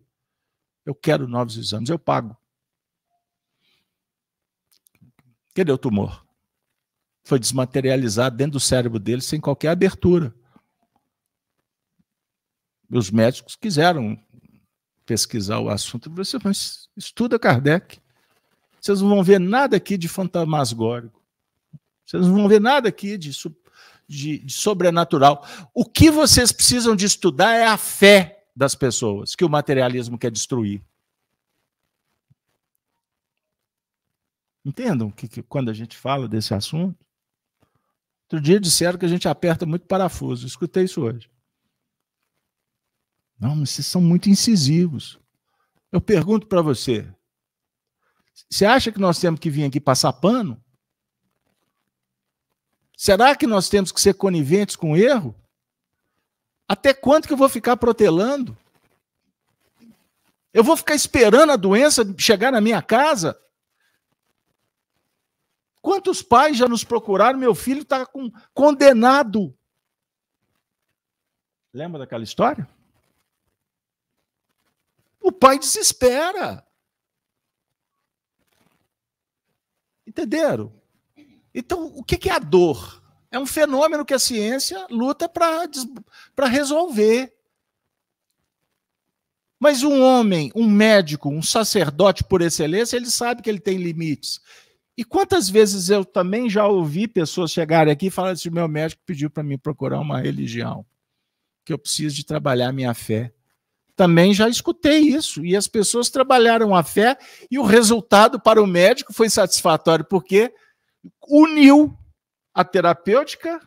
[0.87, 2.37] Eu quero novos exames, eu pago.
[5.55, 6.25] Cadê o tumor?
[7.31, 10.35] foi desmaterializado dentro do cérebro dele sem qualquer abertura.
[12.91, 14.21] E os médicos quiseram
[15.11, 16.09] pesquisar o assunto.
[16.09, 17.99] Eu disse, mas estuda Kardec.
[18.81, 21.21] Vocês não vão ver nada aqui de fantasmagórico.
[22.07, 23.33] Vocês não vão ver nada aqui de,
[24.07, 25.45] de, de sobrenatural.
[25.75, 30.31] O que vocês precisam de estudar é a fé das pessoas que o materialismo quer
[30.31, 30.81] destruir.
[34.65, 37.05] Entendam que, que, quando a gente fala desse assunto,
[38.27, 40.47] Outro dia disseram que a gente aperta muito parafuso.
[40.47, 41.29] escutei isso hoje.
[43.41, 45.19] Não, mas vocês são muito incisivos.
[45.91, 47.09] Eu pergunto para você:
[48.51, 50.63] Você acha que nós temos que vir aqui passar pano?
[52.95, 55.35] Será que nós temos que ser coniventes com o erro?
[56.69, 58.57] Até quanto que eu vou ficar protelando?
[60.53, 63.41] Eu vou ficar esperando a doença chegar na minha casa?
[65.81, 67.39] Quantos pais já nos procuraram?
[67.39, 68.07] Meu filho está
[68.53, 69.57] condenado.
[71.73, 72.69] Lembra daquela história?
[75.21, 76.67] O pai desespera.
[80.07, 80.73] Entenderam?
[81.55, 83.03] Então, o que é a dor?
[83.31, 87.33] É um fenômeno que a ciência luta para resolver.
[89.59, 94.41] Mas um homem, um médico, um sacerdote por excelência, ele sabe que ele tem limites.
[94.97, 99.03] E quantas vezes eu também já ouvi pessoas chegarem aqui e falarem assim: meu médico
[99.05, 100.85] pediu para mim procurar uma religião,
[101.65, 103.33] que eu preciso de trabalhar minha fé.
[104.01, 105.45] Também já escutei isso.
[105.45, 107.19] E as pessoas trabalharam a fé
[107.51, 110.55] e o resultado para o médico foi satisfatório, porque
[111.29, 111.95] uniu
[112.55, 113.61] a terapêutica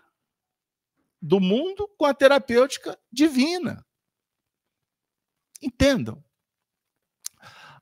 [1.22, 3.86] do mundo com a terapêutica divina.
[5.62, 6.24] Entendam.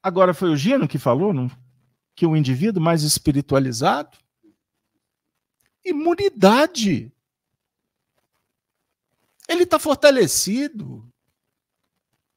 [0.04, 1.49] Agora foi o Gino que falou não?
[2.14, 4.18] que o indivíduo mais espiritualizado,
[5.86, 7.14] imunidade.
[9.47, 11.10] Ele está fortalecido.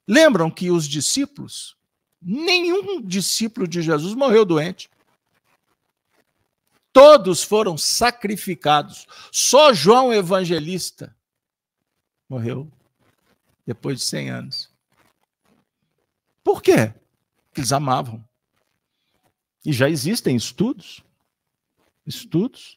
[0.06, 1.76] Lembram que os discípulos,
[2.20, 4.90] nenhum discípulo de Jesus morreu doente.
[6.92, 9.06] Todos foram sacrificados.
[9.32, 11.14] Só João Evangelista
[12.28, 12.70] morreu
[13.66, 14.70] depois de 100 anos.
[16.42, 16.92] Por quê?
[17.46, 18.22] Porque eles amavam.
[19.64, 21.02] E já existem estudos,
[22.06, 22.76] estudos,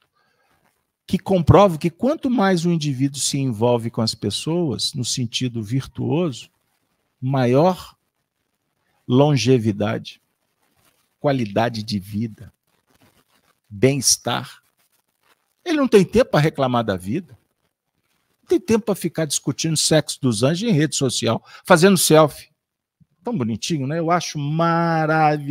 [1.05, 6.49] que comprovam que quanto mais o indivíduo se envolve com as pessoas, no sentido virtuoso,
[7.21, 7.95] maior
[9.07, 10.21] longevidade,
[11.19, 12.53] qualidade de vida,
[13.69, 14.61] bem-estar.
[15.63, 17.37] Ele não tem tempo para reclamar da vida.
[18.41, 22.49] Não tem tempo para ficar discutindo sexo dos anjos em rede social, fazendo selfie.
[23.23, 23.99] Tão bonitinho, né?
[23.99, 25.43] Eu acho maravilhoso.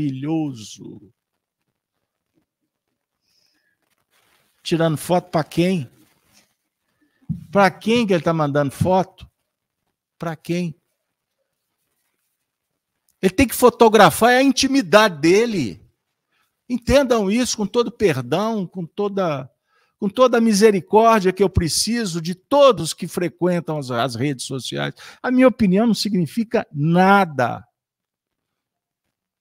[4.63, 5.89] Tirando foto para quem?
[7.53, 9.31] Para quem que ele está mandando foto?
[10.19, 10.75] Para quem?
[13.27, 15.85] Ele tem que fotografar a intimidade dele.
[16.69, 19.51] Entendam isso com todo perdão, com toda
[19.99, 24.95] com toda a misericórdia que eu preciso de todos que frequentam as, as redes sociais.
[25.21, 27.67] A minha opinião não significa nada.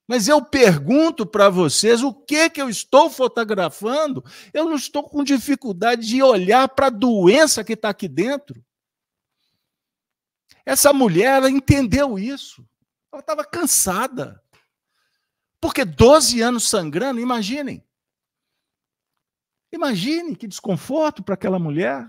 [0.07, 4.25] Mas eu pergunto para vocês o que que eu estou fotografando?
[4.51, 8.65] Eu não estou com dificuldade de olhar para a doença que está aqui dentro.
[10.65, 12.65] Essa mulher, entendeu isso.
[13.15, 14.43] Ela estava cansada.
[15.61, 17.81] Porque 12 anos sangrando, imaginem.
[19.71, 22.05] Imagine que desconforto para aquela mulher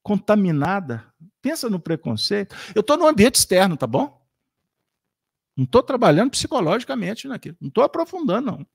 [0.00, 1.12] contaminada.
[1.42, 2.54] Pensa no preconceito.
[2.72, 4.24] Eu estou no ambiente externo, tá bom?
[5.56, 7.56] Não estou trabalhando psicologicamente naquilo.
[7.60, 8.66] Não estou aprofundando, não.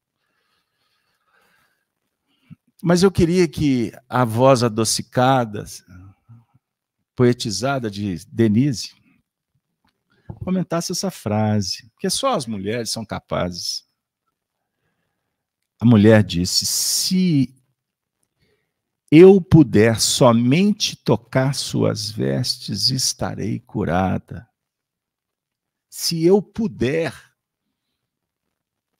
[2.84, 5.64] Mas eu queria que a voz adocicada,
[7.16, 9.05] poetizada de Denise,
[10.34, 13.86] comentasse essa frase, que só as mulheres são capazes.
[15.80, 17.56] A mulher disse: Se
[19.12, 24.48] eu puder somente tocar suas vestes, estarei curada.
[25.90, 27.14] Se eu puder.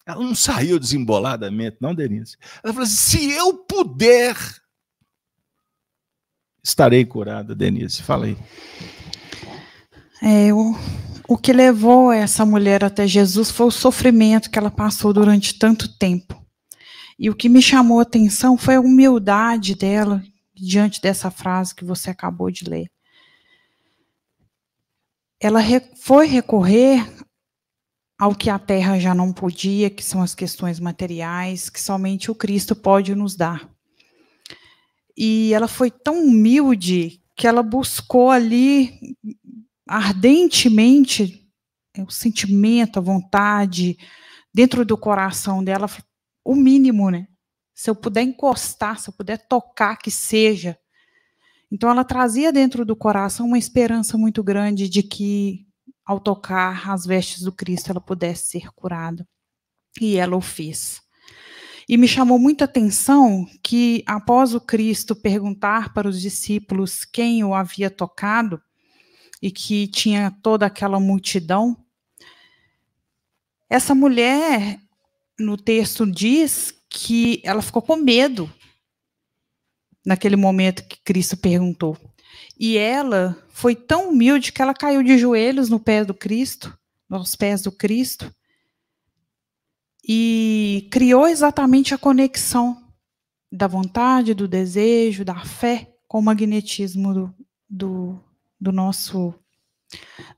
[0.06, 2.38] Ela não saiu desemboladamente, não, Denise.
[2.64, 4.38] Ela falou assim: se eu puder,
[6.64, 8.04] estarei curada, Denise.
[8.04, 8.38] Fala aí.
[10.22, 10.76] É, o,
[11.28, 15.98] o que levou essa mulher até Jesus foi o sofrimento que ela passou durante tanto
[15.98, 16.44] tempo.
[17.18, 20.24] E o que me chamou a atenção foi a humildade dela
[20.54, 22.92] diante dessa frase que você acabou de ler.
[25.40, 25.62] Ela
[25.98, 27.06] foi recorrer
[28.18, 32.36] ao que a terra já não podia, que são as questões materiais, que somente o
[32.36, 33.70] Cristo pode nos dar.
[35.18, 38.98] E ela foi tão humilde que ela buscou ali
[39.88, 41.46] ardentemente
[41.94, 43.98] é, o sentimento, a vontade
[44.54, 45.90] dentro do coração dela,
[46.44, 47.28] o mínimo, né?
[47.74, 50.78] Se eu puder encostar, se eu puder tocar, que seja.
[51.72, 55.66] Então ela trazia dentro do coração uma esperança muito grande de que
[56.06, 59.28] ao tocar as vestes do Cristo ela pudesse ser curada.
[60.00, 61.02] E ela o fez.
[61.88, 67.54] E me chamou muita atenção que após o Cristo perguntar para os discípulos quem o
[67.54, 68.62] havia tocado,
[69.46, 71.78] e que tinha toda aquela multidão.
[73.70, 74.80] Essa mulher,
[75.38, 78.52] no texto diz que ela ficou com medo
[80.04, 81.96] naquele momento que Cristo perguntou.
[82.60, 86.76] E ela foi tão humilde que ela caiu de joelhos no pé do Cristo,
[87.08, 88.34] nos pés do Cristo,
[90.04, 92.84] e criou exatamente a conexão
[93.52, 97.36] da vontade, do desejo, da fé com o magnetismo do,
[97.70, 98.20] do,
[98.60, 99.34] do nosso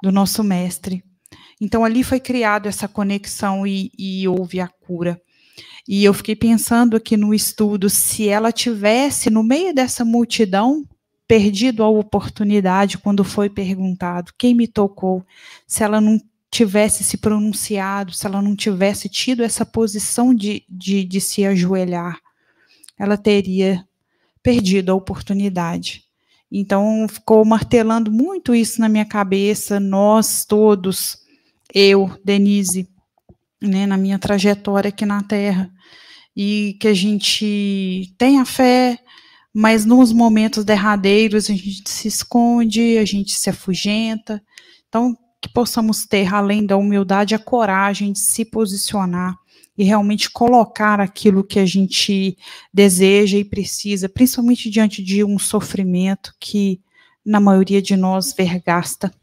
[0.02, 1.04] do nosso mestre.
[1.60, 5.20] Então ali foi criada essa conexão e, e houve a cura.
[5.88, 10.86] E eu fiquei pensando aqui no estudo se ela tivesse no meio dessa multidão
[11.28, 15.26] perdido a oportunidade quando foi perguntado quem me tocou,
[15.66, 21.04] se ela não tivesse se pronunciado, se ela não tivesse tido essa posição de, de,
[21.04, 22.20] de se ajoelhar,
[22.98, 23.86] ela teria
[24.42, 26.07] perdido a oportunidade.
[26.52, 31.18] Então, ficou martelando muito isso na minha cabeça, nós todos,
[31.74, 32.88] eu, Denise,
[33.62, 35.70] né, na minha trajetória aqui na Terra,
[36.36, 38.98] e que a gente tenha fé,
[39.54, 44.42] mas nos momentos derradeiros a gente se esconde, a gente se afugenta.
[44.88, 49.36] Então, que possamos ter, além da humildade, a coragem de se posicionar
[49.78, 52.38] e realmente colocar aquilo que a gente
[52.74, 56.82] deseja e precisa, principalmente diante de um sofrimento que
[57.24, 59.14] na maioria de nós vergasta,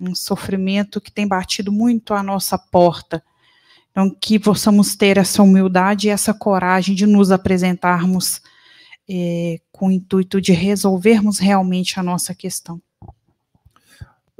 [0.00, 3.22] um sofrimento que tem batido muito à nossa porta.
[3.90, 8.40] Então, que possamos ter essa humildade e essa coragem de nos apresentarmos
[9.08, 12.80] é, com o intuito de resolvermos realmente a nossa questão.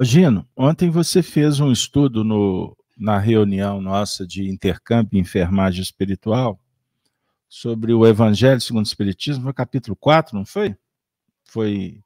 [0.01, 6.57] Gino, ontem você fez um estudo no, na reunião nossa de intercâmbio e enfermagem espiritual
[7.49, 10.73] sobre o Evangelho segundo o Espiritismo, no capítulo 4, não foi?
[11.43, 12.01] Foi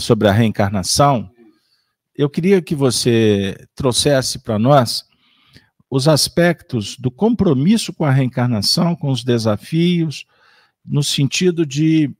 [0.00, 1.30] sobre a reencarnação.
[2.16, 5.04] Eu queria que você trouxesse para nós
[5.88, 10.26] os aspectos do compromisso com a reencarnação, com os desafios,
[10.84, 12.10] no sentido de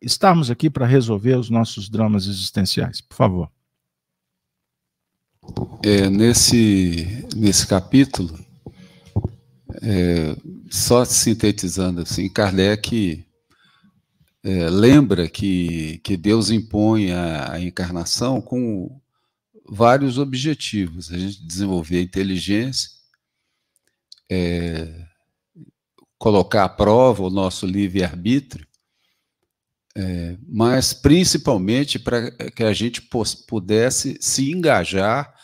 [0.00, 3.00] estarmos aqui para resolver os nossos dramas existenciais.
[3.00, 3.55] Por favor.
[5.82, 8.38] É, nesse, nesse capítulo,
[9.82, 10.36] é,
[10.70, 13.24] só sintetizando assim, Kardec
[14.42, 19.00] é, lembra que, que Deus impõe a, a, encarnação com
[19.68, 21.12] vários objetivos.
[21.12, 22.90] A gente desenvolver a inteligência,
[24.30, 25.06] é,
[26.18, 28.66] colocar à prova o nosso livre-arbítrio,
[29.96, 33.02] é, mas principalmente para que a gente
[33.48, 35.35] pudesse se engajar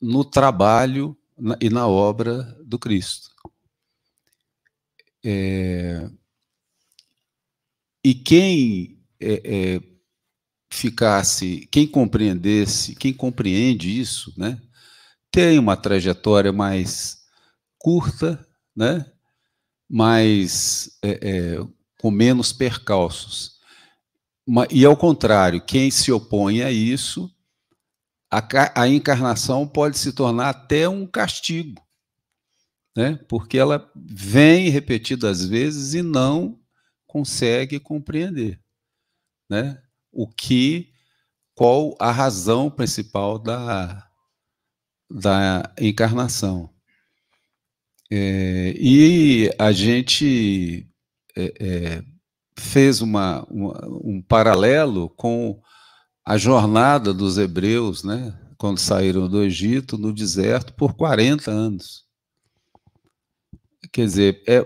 [0.00, 1.16] no trabalho
[1.60, 3.30] e na obra do Cristo.
[5.22, 6.10] É,
[8.04, 9.82] e quem é, é,
[10.72, 14.60] ficasse, quem compreendesse, quem compreende isso, né,
[15.30, 17.18] tem uma trajetória mais
[17.78, 19.04] curta, né,
[19.88, 21.66] mais é, é,
[22.00, 23.58] com menos percalços.
[24.70, 27.32] E ao contrário, quem se opõe a isso
[28.30, 31.82] a, a encarnação pode se tornar até um castigo,
[32.96, 33.18] né?
[33.28, 36.58] porque ela vem repetidas vezes e não
[37.06, 38.60] consegue compreender
[39.48, 39.82] né?
[40.12, 40.92] o que,
[41.54, 44.08] qual a razão principal da,
[45.10, 46.72] da encarnação.
[48.12, 50.88] É, e a gente
[51.36, 52.04] é, é,
[52.58, 55.60] fez uma, uma, um paralelo com
[56.30, 62.04] a jornada dos hebreus, né, quando saíram do Egito, no deserto, por 40 anos.
[63.90, 64.64] Quer dizer, é,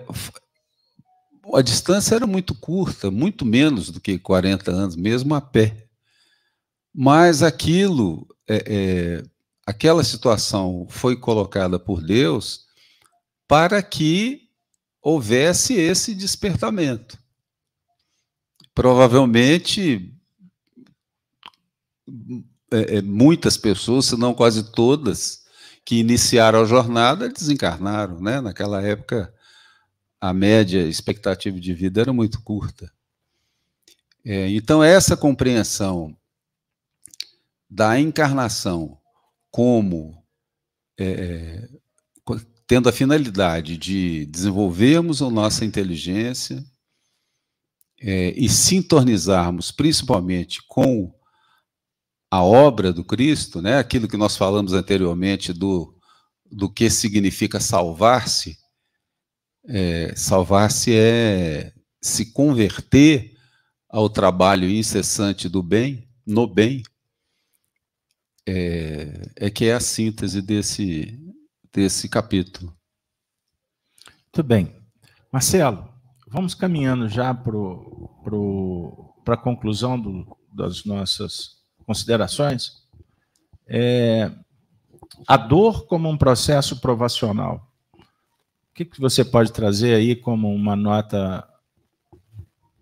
[1.54, 5.86] a distância era muito curta, muito menos do que 40 anos, mesmo a pé.
[6.94, 9.22] Mas aquilo, é, é,
[9.66, 12.66] aquela situação foi colocada por Deus
[13.48, 14.50] para que
[15.00, 17.18] houvesse esse despertamento.
[18.74, 20.13] Provavelmente
[22.70, 25.44] é, é, muitas pessoas, se não quase todas,
[25.84, 28.40] que iniciaram a jornada desencarnaram, né?
[28.40, 29.32] Naquela época,
[30.20, 32.90] a média expectativa de vida era muito curta.
[34.24, 36.16] É, então, essa compreensão
[37.68, 38.98] da encarnação
[39.50, 40.24] como
[40.98, 41.68] é,
[42.66, 46.64] tendo a finalidade de desenvolvermos a nossa inteligência
[48.00, 51.12] é, e sintonizarmos principalmente com
[52.34, 55.96] a obra do Cristo, né, aquilo que nós falamos anteriormente do,
[56.50, 58.58] do que significa salvar-se,
[59.68, 61.72] é, salvar-se é
[62.02, 63.36] se converter
[63.88, 66.82] ao trabalho incessante do bem, no bem,
[68.44, 71.16] é, é que é a síntese desse,
[71.72, 72.76] desse capítulo.
[74.24, 74.74] Muito bem.
[75.32, 75.88] Marcelo,
[76.26, 77.52] vamos caminhando já para
[79.34, 81.53] a conclusão do, das nossas
[81.86, 82.82] considerações.
[83.66, 84.30] É,
[85.26, 87.70] a dor como um processo provacional.
[87.94, 91.46] O que, que você pode trazer aí como uma nota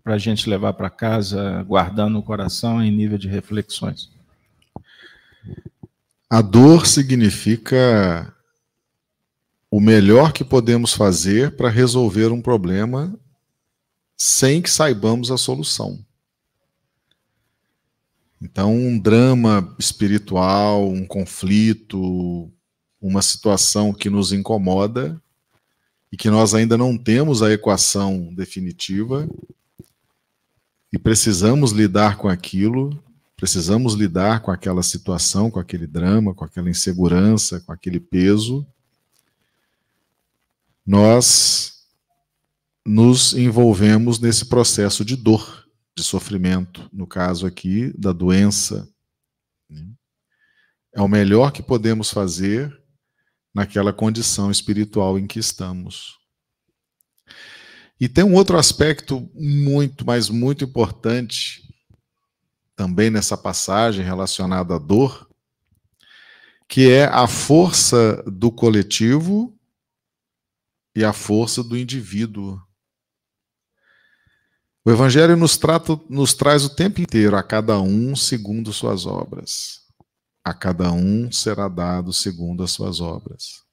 [0.03, 4.09] para a gente levar para casa, guardando no coração em nível de reflexões?
[6.29, 8.33] A dor significa
[9.69, 13.13] o melhor que podemos fazer para resolver um problema
[14.17, 16.03] sem que saibamos a solução.
[18.43, 22.51] Então, um drama espiritual, um conflito,
[22.99, 25.17] uma situação que nos incomoda
[26.11, 29.29] e que nós ainda não temos a equação definitiva
[30.91, 33.01] e precisamos lidar com aquilo,
[33.37, 38.67] precisamos lidar com aquela situação, com aquele drama, com aquela insegurança, com aquele peso.
[40.85, 41.85] Nós
[42.85, 45.62] nos envolvemos nesse processo de dor
[45.95, 48.89] de sofrimento, no caso aqui, da doença.
[49.69, 49.87] Né?
[50.93, 52.75] É o melhor que podemos fazer
[53.53, 56.17] naquela condição espiritual em que estamos.
[57.99, 61.61] E tem um outro aspecto muito, mas muito importante
[62.75, 65.29] também nessa passagem relacionada à dor,
[66.67, 69.57] que é a força do coletivo
[70.95, 72.59] e a força do indivíduo.
[74.85, 79.81] O Evangelho nos, trata, nos traz o tempo inteiro, a cada um segundo suas obras.
[80.43, 83.63] A cada um será dado segundo as suas obras.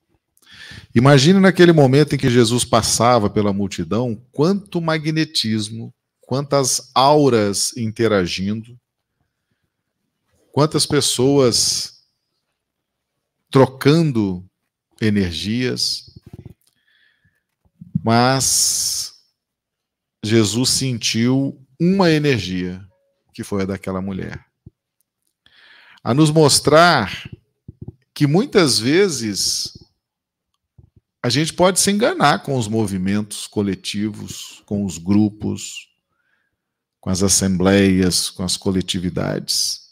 [0.95, 8.79] Imagine naquele momento em que Jesus passava pela multidão, quanto magnetismo, quantas auras interagindo,
[10.53, 12.05] quantas pessoas
[13.51, 14.49] trocando
[15.01, 16.05] energias,
[18.05, 19.10] mas
[20.23, 22.85] Jesus sentiu uma energia,
[23.33, 24.45] que foi a daquela mulher.
[26.05, 27.31] A nos mostrar
[28.13, 29.79] que muitas vezes
[31.23, 35.89] a gente pode se enganar com os movimentos coletivos, com os grupos,
[37.01, 39.91] com as assembleias, com as coletividades.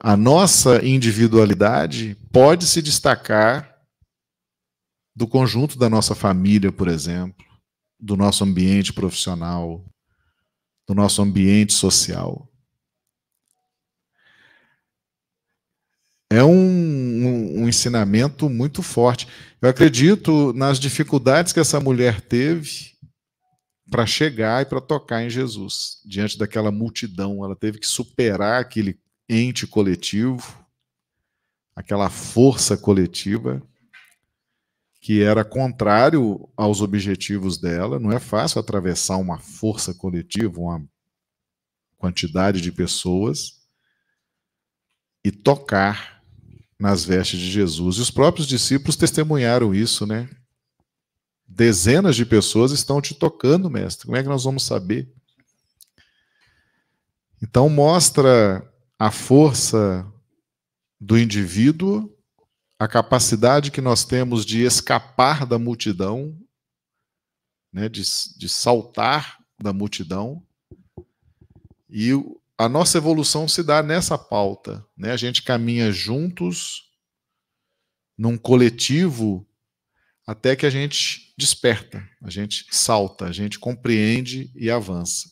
[0.00, 3.75] A nossa individualidade pode se destacar
[5.16, 7.42] do conjunto da nossa família, por exemplo,
[7.98, 9.82] do nosso ambiente profissional,
[10.86, 12.46] do nosso ambiente social.
[16.30, 19.26] É um, um, um, ensinamento muito forte.
[19.62, 22.94] Eu acredito nas dificuldades que essa mulher teve
[23.90, 26.02] para chegar e para tocar em Jesus.
[26.04, 28.98] Diante daquela multidão, ela teve que superar aquele
[29.28, 30.62] ente coletivo,
[31.74, 33.62] aquela força coletiva
[35.06, 38.00] que era contrário aos objetivos dela.
[38.00, 40.84] Não é fácil atravessar uma força coletiva, uma
[41.96, 43.52] quantidade de pessoas
[45.24, 46.20] e tocar
[46.76, 47.98] nas vestes de Jesus.
[47.98, 50.28] E os próprios discípulos testemunharam isso, né?
[51.46, 54.06] Dezenas de pessoas estão te tocando, mestre.
[54.06, 55.08] Como é que nós vamos saber?
[57.40, 60.04] Então mostra a força
[61.00, 62.12] do indivíduo
[62.78, 66.38] a capacidade que nós temos de escapar da multidão,
[67.72, 68.02] né, de,
[68.36, 70.46] de saltar da multidão,
[71.88, 72.10] e
[72.58, 74.84] a nossa evolução se dá nessa pauta.
[74.96, 75.12] Né?
[75.12, 76.90] A gente caminha juntos,
[78.16, 79.46] num coletivo,
[80.26, 85.30] até que a gente desperta, a gente salta, a gente compreende e avança.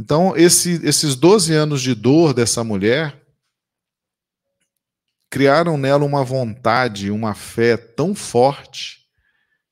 [0.00, 3.21] Então, esse, esses 12 anos de dor dessa mulher
[5.32, 9.08] criaram nela uma vontade, uma fé tão forte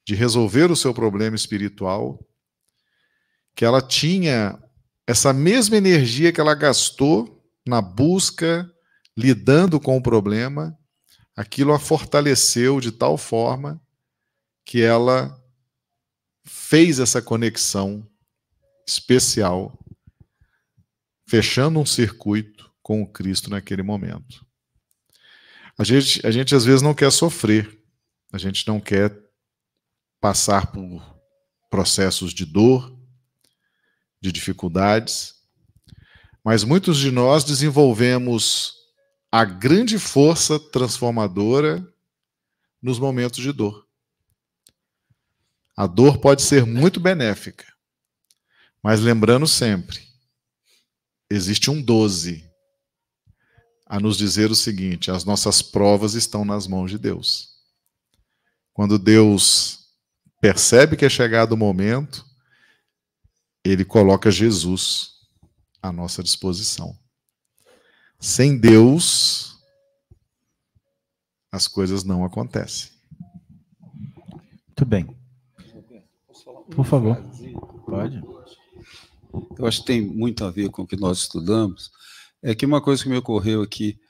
[0.06, 2.18] de resolver o seu problema espiritual,
[3.54, 4.58] que ela tinha
[5.06, 8.72] essa mesma energia que ela gastou na busca,
[9.14, 10.74] lidando com o problema,
[11.36, 13.78] aquilo a fortaleceu de tal forma
[14.64, 15.38] que ela
[16.42, 18.08] fez essa conexão
[18.88, 19.78] especial,
[21.28, 24.48] fechando um circuito com o Cristo naquele momento.
[25.80, 27.82] A gente, a gente às vezes não quer sofrer,
[28.30, 29.18] a gente não quer
[30.20, 31.02] passar por
[31.70, 32.94] processos de dor,
[34.20, 35.36] de dificuldades,
[36.44, 38.74] mas muitos de nós desenvolvemos
[39.32, 41.82] a grande força transformadora
[42.82, 43.88] nos momentos de dor.
[45.74, 47.64] A dor pode ser muito benéfica,
[48.82, 49.98] mas lembrando sempre,
[51.30, 52.49] existe um 12
[53.90, 57.58] a nos dizer o seguinte: as nossas provas estão nas mãos de Deus.
[58.72, 59.90] Quando Deus
[60.40, 62.24] percebe que é chegado o momento,
[63.64, 65.14] ele coloca Jesus
[65.82, 66.96] à nossa disposição.
[68.20, 69.58] Sem Deus,
[71.50, 72.92] as coisas não acontecem.
[74.68, 75.16] Muito bem.
[76.70, 77.16] Por favor.
[77.84, 78.22] Pode.
[79.58, 81.90] Eu acho que tem muito a ver com o que nós estudamos.
[82.42, 84.00] É que uma coisa que me ocorreu aqui,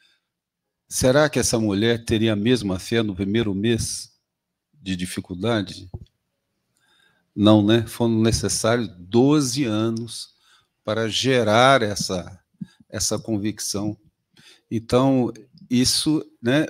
[0.89, 4.13] será que essa mulher teria a mesma fé no primeiro mês
[4.73, 5.91] de dificuldade?
[7.35, 7.87] Não, né?
[7.87, 10.29] Foram necessários 12 anos
[10.85, 12.41] para gerar essa,
[12.89, 13.97] essa convicção.
[14.71, 15.33] Então,
[15.69, 16.67] isso, né,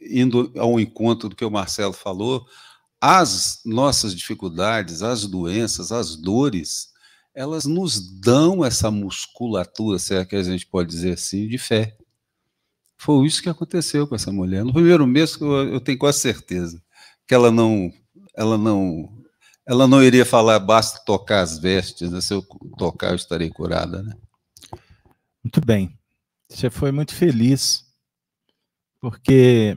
[0.00, 2.46] indo ao encontro do que o Marcelo falou,
[3.00, 6.91] as nossas dificuldades, as doenças, as dores,
[7.34, 11.96] elas nos dão essa musculatura, se é que a gente pode dizer assim, de fé.
[12.98, 14.64] Foi isso que aconteceu com essa mulher.
[14.64, 16.82] No primeiro mês, eu, tenho quase certeza
[17.26, 17.92] que ela não,
[18.36, 19.08] ela não,
[19.66, 22.20] ela não iria falar basta tocar as vestes, né?
[22.20, 22.42] se eu
[22.76, 24.14] tocar eu estarei curada, né?
[25.42, 25.98] Muito bem.
[26.48, 27.84] Você foi muito feliz,
[29.00, 29.76] porque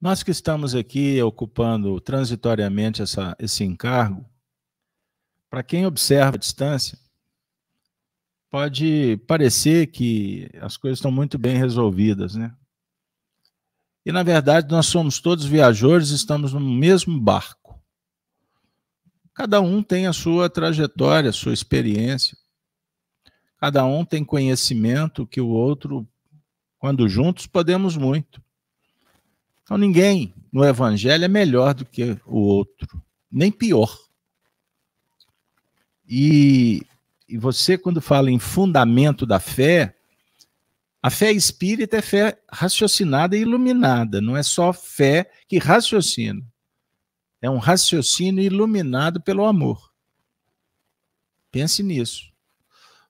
[0.00, 4.29] nós que estamos aqui ocupando transitoriamente essa, esse encargo,
[5.50, 6.96] para quem observa a distância,
[8.48, 12.54] pode parecer que as coisas estão muito bem resolvidas, né?
[14.06, 17.78] E na verdade nós somos todos viajores, estamos no mesmo barco.
[19.34, 22.36] Cada um tem a sua trajetória, a sua experiência.
[23.58, 26.08] Cada um tem conhecimento que o outro,
[26.78, 28.42] quando juntos, podemos muito.
[29.62, 33.96] Então ninguém no evangelho é melhor do que o outro, nem pior.
[36.10, 36.82] E,
[37.28, 39.96] e você, quando fala em fundamento da fé,
[41.00, 46.42] a fé espírita é fé raciocinada e iluminada, não é só fé que raciocina.
[47.40, 49.90] É um raciocínio iluminado pelo amor.
[51.50, 52.30] Pense nisso.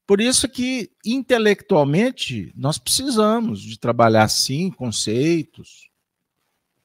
[0.06, 5.90] Por isso que, intelectualmente, nós precisamos de trabalhar, sim, conceitos,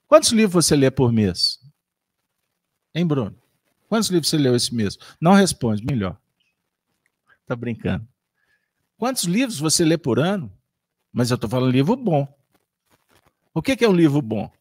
[0.07, 1.59] Quantos livros você lê por mês?
[2.93, 3.35] Hein, Bruno?
[3.95, 4.97] Quantos livros você leu esse mês?
[5.21, 6.19] Não responde, melhor.
[7.45, 8.05] Tá brincando.
[8.97, 10.51] Quantos livros você lê por ano?
[11.13, 12.27] Mas eu estou falando livro bom.
[13.53, 14.51] O que, que é um livro bom?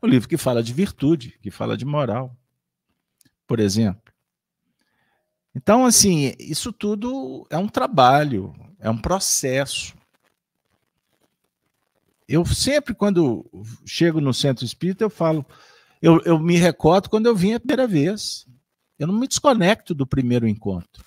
[0.00, 2.36] Um livro que fala de virtude, que fala de moral,
[3.48, 4.12] por exemplo.
[5.52, 9.92] Então, assim, isso tudo é um trabalho, é um processo.
[12.28, 13.44] Eu sempre, quando
[13.84, 15.44] chego no centro espírita, eu falo,
[16.00, 18.46] eu, eu me recordo quando eu vim a primeira vez.
[18.98, 21.04] Eu não me desconecto do primeiro encontro.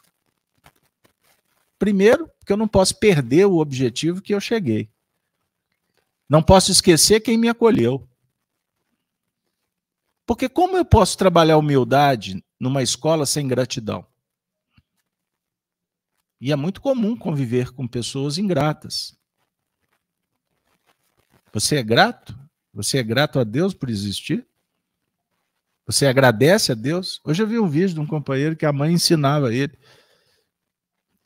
[1.78, 4.90] Primeiro, porque eu não posso perder o objetivo que eu cheguei.
[6.30, 8.08] Não posso esquecer quem me acolheu.
[10.26, 14.06] Porque como eu posso trabalhar humildade numa escola sem gratidão?
[16.40, 19.18] E é muito comum conviver com pessoas ingratas.
[21.52, 22.38] Você é grato?
[22.74, 24.48] Você é grato a Deus por existir?
[25.86, 27.20] Você agradece a Deus?
[27.24, 29.78] Hoje eu vi um vídeo de um companheiro que a mãe ensinava ele.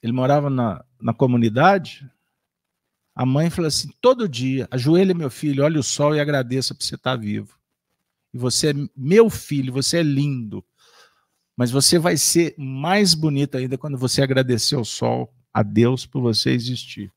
[0.02, 2.10] Ele morava na, na comunidade.
[3.14, 6.84] A mãe falou assim: todo dia, ajoelha meu filho, olha o sol e agradeça por
[6.84, 7.58] você estar vivo.
[8.34, 10.64] E você é meu filho, você é lindo.
[11.56, 16.22] Mas você vai ser mais bonito ainda quando você agradecer ao sol, a Deus por
[16.22, 17.14] você existir.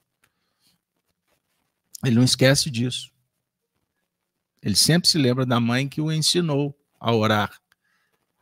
[2.05, 3.11] Ele não esquece disso.
[4.63, 7.51] Ele sempre se lembra da mãe que o ensinou a orar,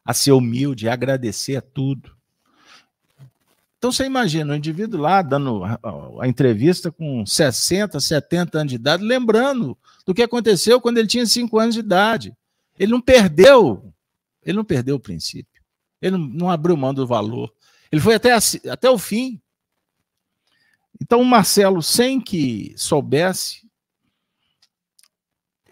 [0.05, 2.17] a ser humilde, a agradecer a tudo.
[3.79, 9.05] Então você imagina o indivíduo lá dando a, entrevista com 60, 70 anos de idade,
[9.05, 12.37] lembrando do que aconteceu quando ele tinha 5 anos de idade.
[12.79, 13.93] Ele não perdeu,
[14.43, 15.63] ele não perdeu o princípio.
[16.01, 17.53] Ele não, não abriu mão do valor.
[17.91, 18.33] Ele foi até,
[18.71, 19.41] até o fim.
[21.01, 23.66] Então, o Marcelo, sem que soubesse,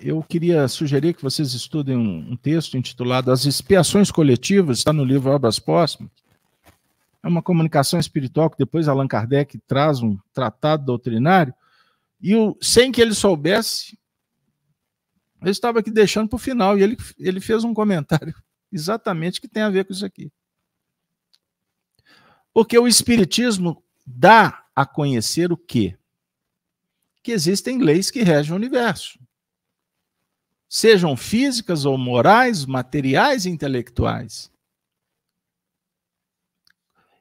[0.00, 5.04] eu queria sugerir que vocês estudem um, um texto intitulado As Expiações Coletivas, está no
[5.04, 6.10] livro Obras Póstumas.
[7.22, 11.54] É uma comunicação espiritual que depois Allan Kardec traz um tratado doutrinário,
[12.20, 13.98] e o, sem que ele soubesse,
[15.42, 18.34] eu estava aqui deixando para o final, e ele, ele fez um comentário
[18.70, 20.30] exatamente que tem a ver com isso aqui.
[22.52, 25.96] Porque o Espiritismo dá a conhecer o quê?
[27.22, 29.18] Que existem leis que regem o universo.
[30.76, 34.50] Sejam físicas ou morais, materiais e intelectuais.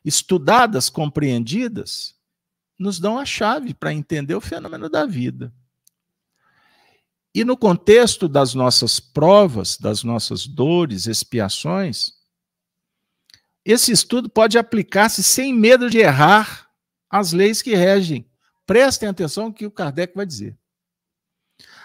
[0.03, 2.15] Estudadas, compreendidas,
[2.80, 5.53] nos dão a chave para entender o fenômeno da vida.
[7.31, 12.13] E no contexto das nossas provas, das nossas dores, expiações,
[13.63, 16.71] esse estudo pode aplicar-se sem medo de errar
[17.07, 18.27] as leis que regem.
[18.65, 20.57] Prestem atenção no que o Kardec vai dizer.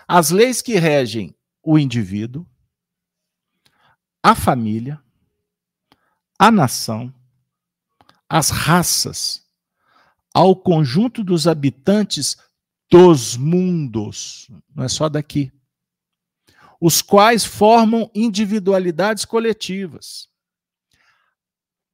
[0.08, 2.46] As leis que regem o indivíduo,
[4.22, 5.02] a família,
[6.38, 7.12] a nação,
[8.28, 9.46] as raças,
[10.34, 12.36] ao conjunto dos habitantes
[12.90, 15.52] dos mundos, não é só daqui,
[16.80, 20.28] os quais formam individualidades coletivas.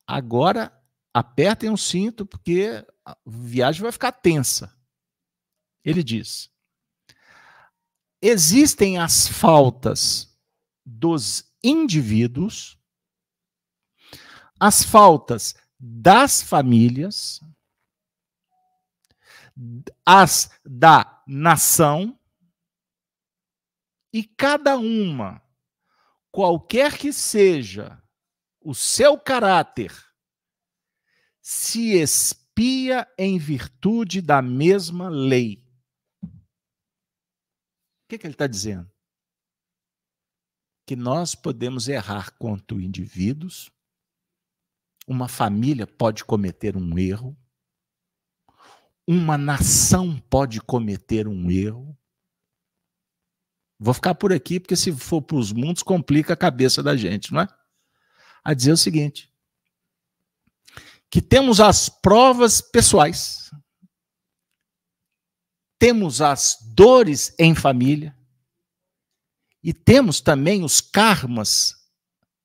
[0.06, 0.72] Agora,
[1.12, 4.76] apertem o cinto, porque a viagem vai ficar tensa.
[5.82, 6.50] Ele diz:
[8.26, 10.34] existem as faltas
[10.82, 12.78] dos indivíduos,
[14.58, 17.38] as faltas das famílias,
[20.06, 22.18] as da nação,
[24.10, 25.42] e cada uma,
[26.32, 28.02] qualquer que seja
[28.58, 29.92] o seu caráter,
[31.42, 35.63] se expia em virtude da mesma lei.
[38.04, 38.90] O que, que ele está dizendo?
[40.86, 43.70] Que nós podemos errar quanto indivíduos,
[45.06, 47.36] uma família pode cometer um erro,
[49.06, 51.96] uma nação pode cometer um erro.
[53.78, 57.32] Vou ficar por aqui, porque se for para os mundos, complica a cabeça da gente,
[57.32, 57.48] não é?
[58.42, 59.32] A dizer o seguinte:
[61.10, 63.50] que temos as provas pessoais,
[65.84, 68.16] temos as dores em família,
[69.62, 71.74] e temos também os karmas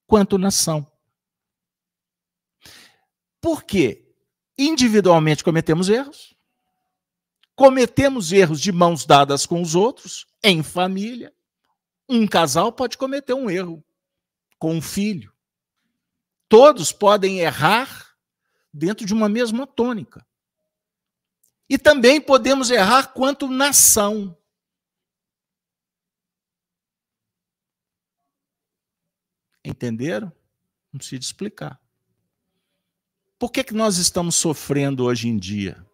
[0.06, 0.86] quanto nação.
[3.40, 4.14] Por quê?
[4.58, 6.36] Individualmente cometemos erros,
[7.56, 11.34] cometemos erros de mãos dadas com os outros, em família.
[12.10, 13.82] Um casal pode cometer um erro
[14.58, 15.34] com um filho.
[16.50, 18.18] Todos podem errar
[18.74, 20.28] dentro de uma mesma tônica.
[21.70, 24.36] E também podemos errar quanto nação.
[29.64, 30.32] Entenderam?
[30.92, 31.80] Não precisa explicar.
[33.38, 35.88] Por que, que nós estamos sofrendo hoje em dia?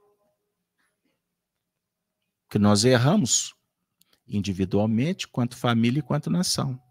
[2.56, 3.54] que nós erramos
[4.26, 6.82] individualmente, quanto família e quanto nação.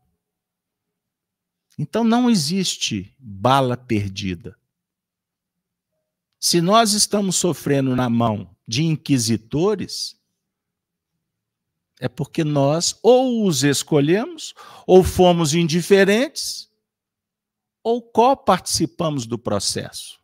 [1.79, 4.59] Então não existe bala perdida.
[6.39, 10.19] Se nós estamos sofrendo na mão de inquisitores,
[12.01, 14.55] é porque nós ou os escolhemos,
[14.87, 16.71] ou fomos indiferentes,
[17.83, 20.19] ou co-participamos do processo.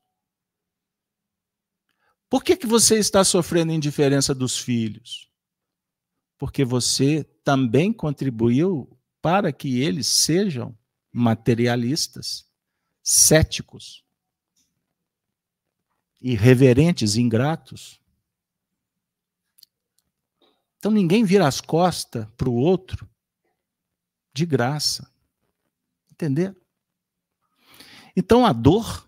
[2.28, 5.30] Por que, que você está sofrendo indiferença dos filhos?
[6.40, 10.74] porque você também contribuiu para que eles sejam
[11.12, 12.48] materialistas,
[13.02, 14.02] céticos,
[16.18, 17.99] irreverentes, ingratos.
[20.80, 23.06] Então ninguém vira as costas para o outro
[24.32, 25.12] de graça.
[26.10, 26.56] Entender?
[28.16, 29.06] Então a dor,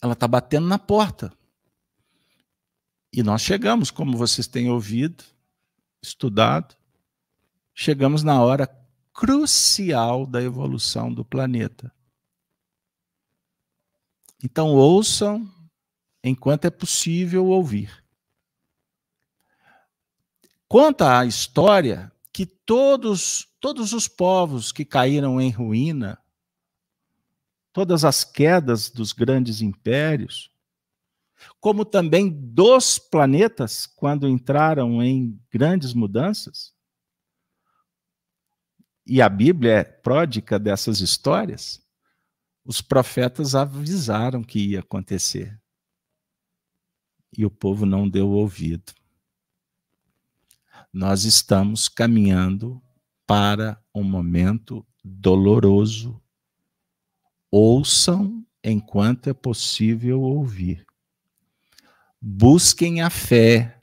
[0.00, 1.30] ela está batendo na porta.
[3.12, 5.22] E nós chegamos, como vocês têm ouvido,
[6.02, 6.74] estudado,
[7.74, 8.66] chegamos na hora
[9.12, 11.92] crucial da evolução do planeta.
[14.42, 15.46] Então ouçam
[16.24, 18.02] enquanto é possível ouvir.
[20.70, 26.16] Conta a história que todos todos os povos que caíram em ruína,
[27.72, 30.48] todas as quedas dos grandes impérios,
[31.58, 36.72] como também dos planetas, quando entraram em grandes mudanças.
[39.04, 41.84] E a Bíblia é pródica dessas histórias.
[42.64, 45.60] Os profetas avisaram que ia acontecer.
[47.36, 48.99] E o povo não deu ouvido.
[50.92, 52.82] Nós estamos caminhando
[53.26, 56.20] para um momento doloroso.
[57.50, 60.84] Ouçam enquanto é possível ouvir.
[62.20, 63.80] Busquem a fé.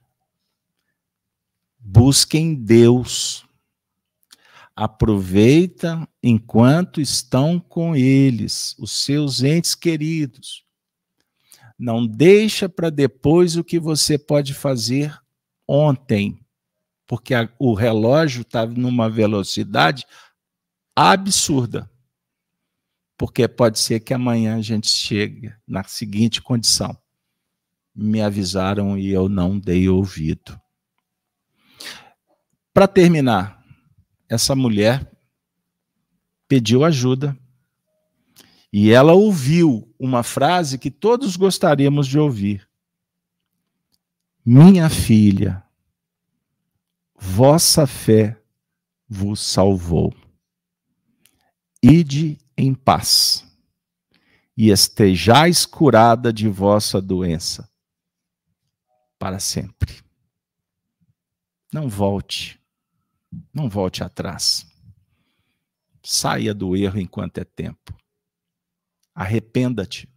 [1.79, 3.47] Busquem Deus.
[4.75, 10.63] Aproveita enquanto estão com eles, os seus entes queridos.
[11.79, 15.17] Não deixa para depois o que você pode fazer
[15.67, 16.39] ontem,
[17.07, 20.05] porque a, o relógio está numa velocidade
[20.95, 21.89] absurda.
[23.17, 26.95] Porque pode ser que amanhã a gente chegue na seguinte condição
[27.97, 30.61] me avisaram e eu não dei ouvido.
[32.71, 33.63] Para terminar,
[34.29, 35.11] essa mulher
[36.47, 37.35] pediu ajuda.
[38.71, 42.69] E ela ouviu uma frase que todos gostaríamos de ouvir:
[44.45, 45.63] Minha filha,
[47.17, 48.39] vossa fé
[49.07, 50.13] vos salvou.
[51.81, 53.45] Ide em paz
[54.55, 57.69] e estejais curada de vossa doença
[59.19, 60.03] para sempre.
[61.71, 62.59] Não volte,
[63.53, 64.65] não volte atrás.
[66.03, 67.95] Saia do erro enquanto é tempo.
[69.13, 70.09] Arrependa-te.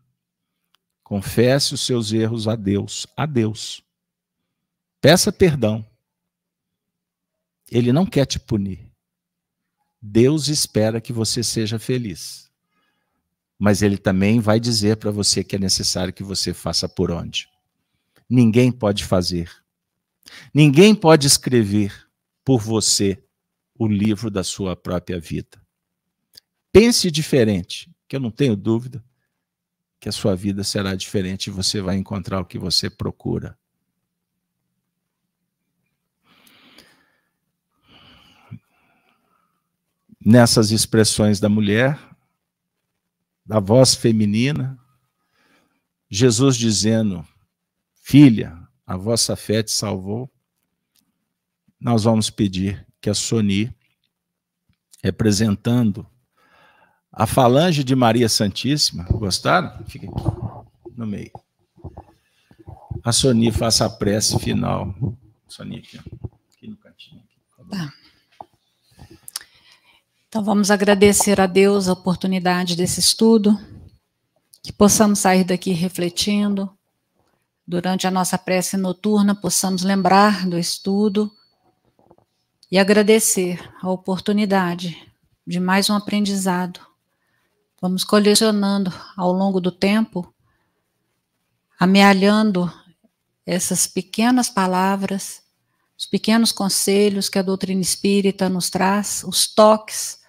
[1.03, 3.83] Confesse os seus erros a Deus, a Deus.
[5.01, 5.90] Peça perdão.
[7.71, 8.91] Ele não quer te punir.
[10.03, 12.51] Deus espera que você seja feliz.
[13.59, 17.49] Mas ele também vai dizer para você que é necessário que você faça por onde.
[18.29, 19.51] Ninguém pode fazer.
[20.55, 22.09] Ninguém pode escrever
[22.45, 23.23] por você
[23.79, 25.61] o livro da sua própria vida.
[26.73, 29.05] Pense diferente, que eu não tenho dúvida
[30.01, 33.59] que a sua vida será diferente e você vai encontrar o que você procura.
[40.25, 41.99] Nessas expressões da mulher,
[43.45, 44.79] da voz feminina,
[46.09, 47.27] Jesus dizendo:
[47.95, 48.57] Filha,
[48.87, 50.31] a vossa fé te salvou.
[51.81, 53.75] Nós vamos pedir que a Soni,
[55.03, 56.07] representando
[57.11, 59.85] a falange de Maria Santíssima, gostaram?
[59.87, 61.31] Fica aqui, no meio.
[63.03, 64.95] A Soni faça a prece final.
[65.49, 65.99] Soni, aqui,
[66.55, 67.23] aqui no cantinho.
[67.71, 67.93] Tá.
[70.31, 73.59] Então vamos agradecer a Deus a oportunidade desse estudo,
[74.63, 76.71] que possamos sair daqui refletindo,
[77.67, 81.33] durante a nossa prece noturna, possamos lembrar do estudo
[82.71, 85.05] e agradecer a oportunidade
[85.45, 86.79] de mais um aprendizado.
[87.83, 90.33] Vamos colecionando ao longo do tempo,
[91.77, 92.73] amealhando
[93.45, 95.43] essas pequenas palavras,
[95.99, 100.20] os pequenos conselhos que a doutrina espírita nos traz, os toques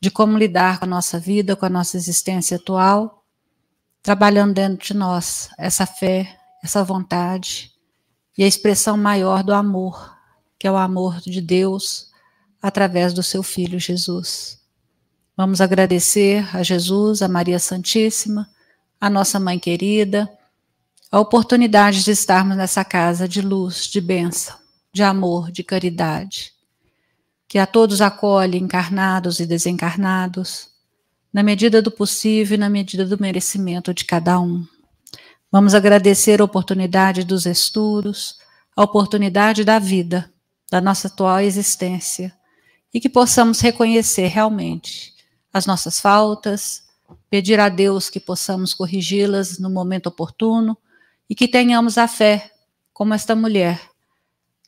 [0.00, 3.24] de como lidar com a nossa vida, com a nossa existência atual,
[4.02, 7.72] trabalhando dentro de nós essa fé, essa vontade
[8.36, 10.16] e a expressão maior do amor,
[10.58, 12.10] que é o amor de Deus
[12.60, 14.60] através do seu Filho Jesus.
[15.36, 18.48] Vamos agradecer a Jesus, a Maria Santíssima,
[19.00, 20.30] a nossa mãe querida,
[21.10, 24.56] a oportunidade de estarmos nessa casa de luz, de bênção,
[24.92, 26.55] de amor, de caridade
[27.48, 30.68] que a todos acolhe, encarnados e desencarnados,
[31.32, 34.66] na medida do possível e na medida do merecimento de cada um.
[35.50, 38.38] Vamos agradecer a oportunidade dos estudos,
[38.74, 40.30] a oportunidade da vida,
[40.70, 42.34] da nossa atual existência,
[42.92, 45.14] e que possamos reconhecer realmente
[45.52, 46.84] as nossas faltas,
[47.30, 50.76] pedir a Deus que possamos corrigi-las no momento oportuno
[51.28, 52.50] e que tenhamos a fé,
[52.92, 53.80] como esta mulher,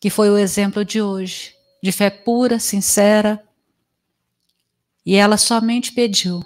[0.00, 3.42] que foi o exemplo de hoje, de fé pura, sincera.
[5.04, 6.44] E ela somente pediu,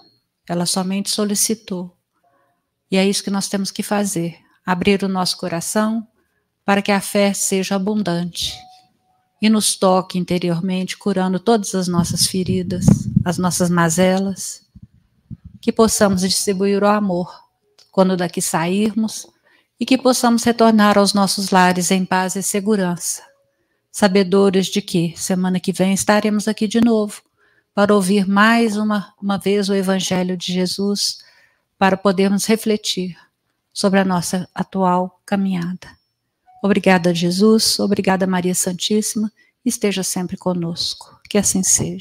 [0.49, 1.97] ela somente solicitou.
[2.91, 6.07] E é isso que nós temos que fazer: abrir o nosso coração
[6.65, 8.57] para que a fé seja abundante
[9.41, 12.87] e nos toque interiormente, curando todas as nossas feridas,
[13.25, 14.65] as nossas mazelas,
[15.61, 17.43] que possamos distribuir o amor
[17.91, 19.27] quando daqui sairmos
[19.81, 23.32] e que possamos retornar aos nossos lares em paz e segurança
[23.93, 27.23] sabedores de que semana que vem estaremos aqui de novo
[27.74, 31.19] para ouvir mais uma, uma vez o Evangelho de Jesus,
[31.78, 33.16] para podermos refletir
[33.73, 35.89] sobre a nossa atual caminhada.
[36.62, 39.32] Obrigada, Jesus, obrigada, Maria Santíssima,
[39.64, 41.20] esteja sempre conosco.
[41.28, 42.01] Que assim seja.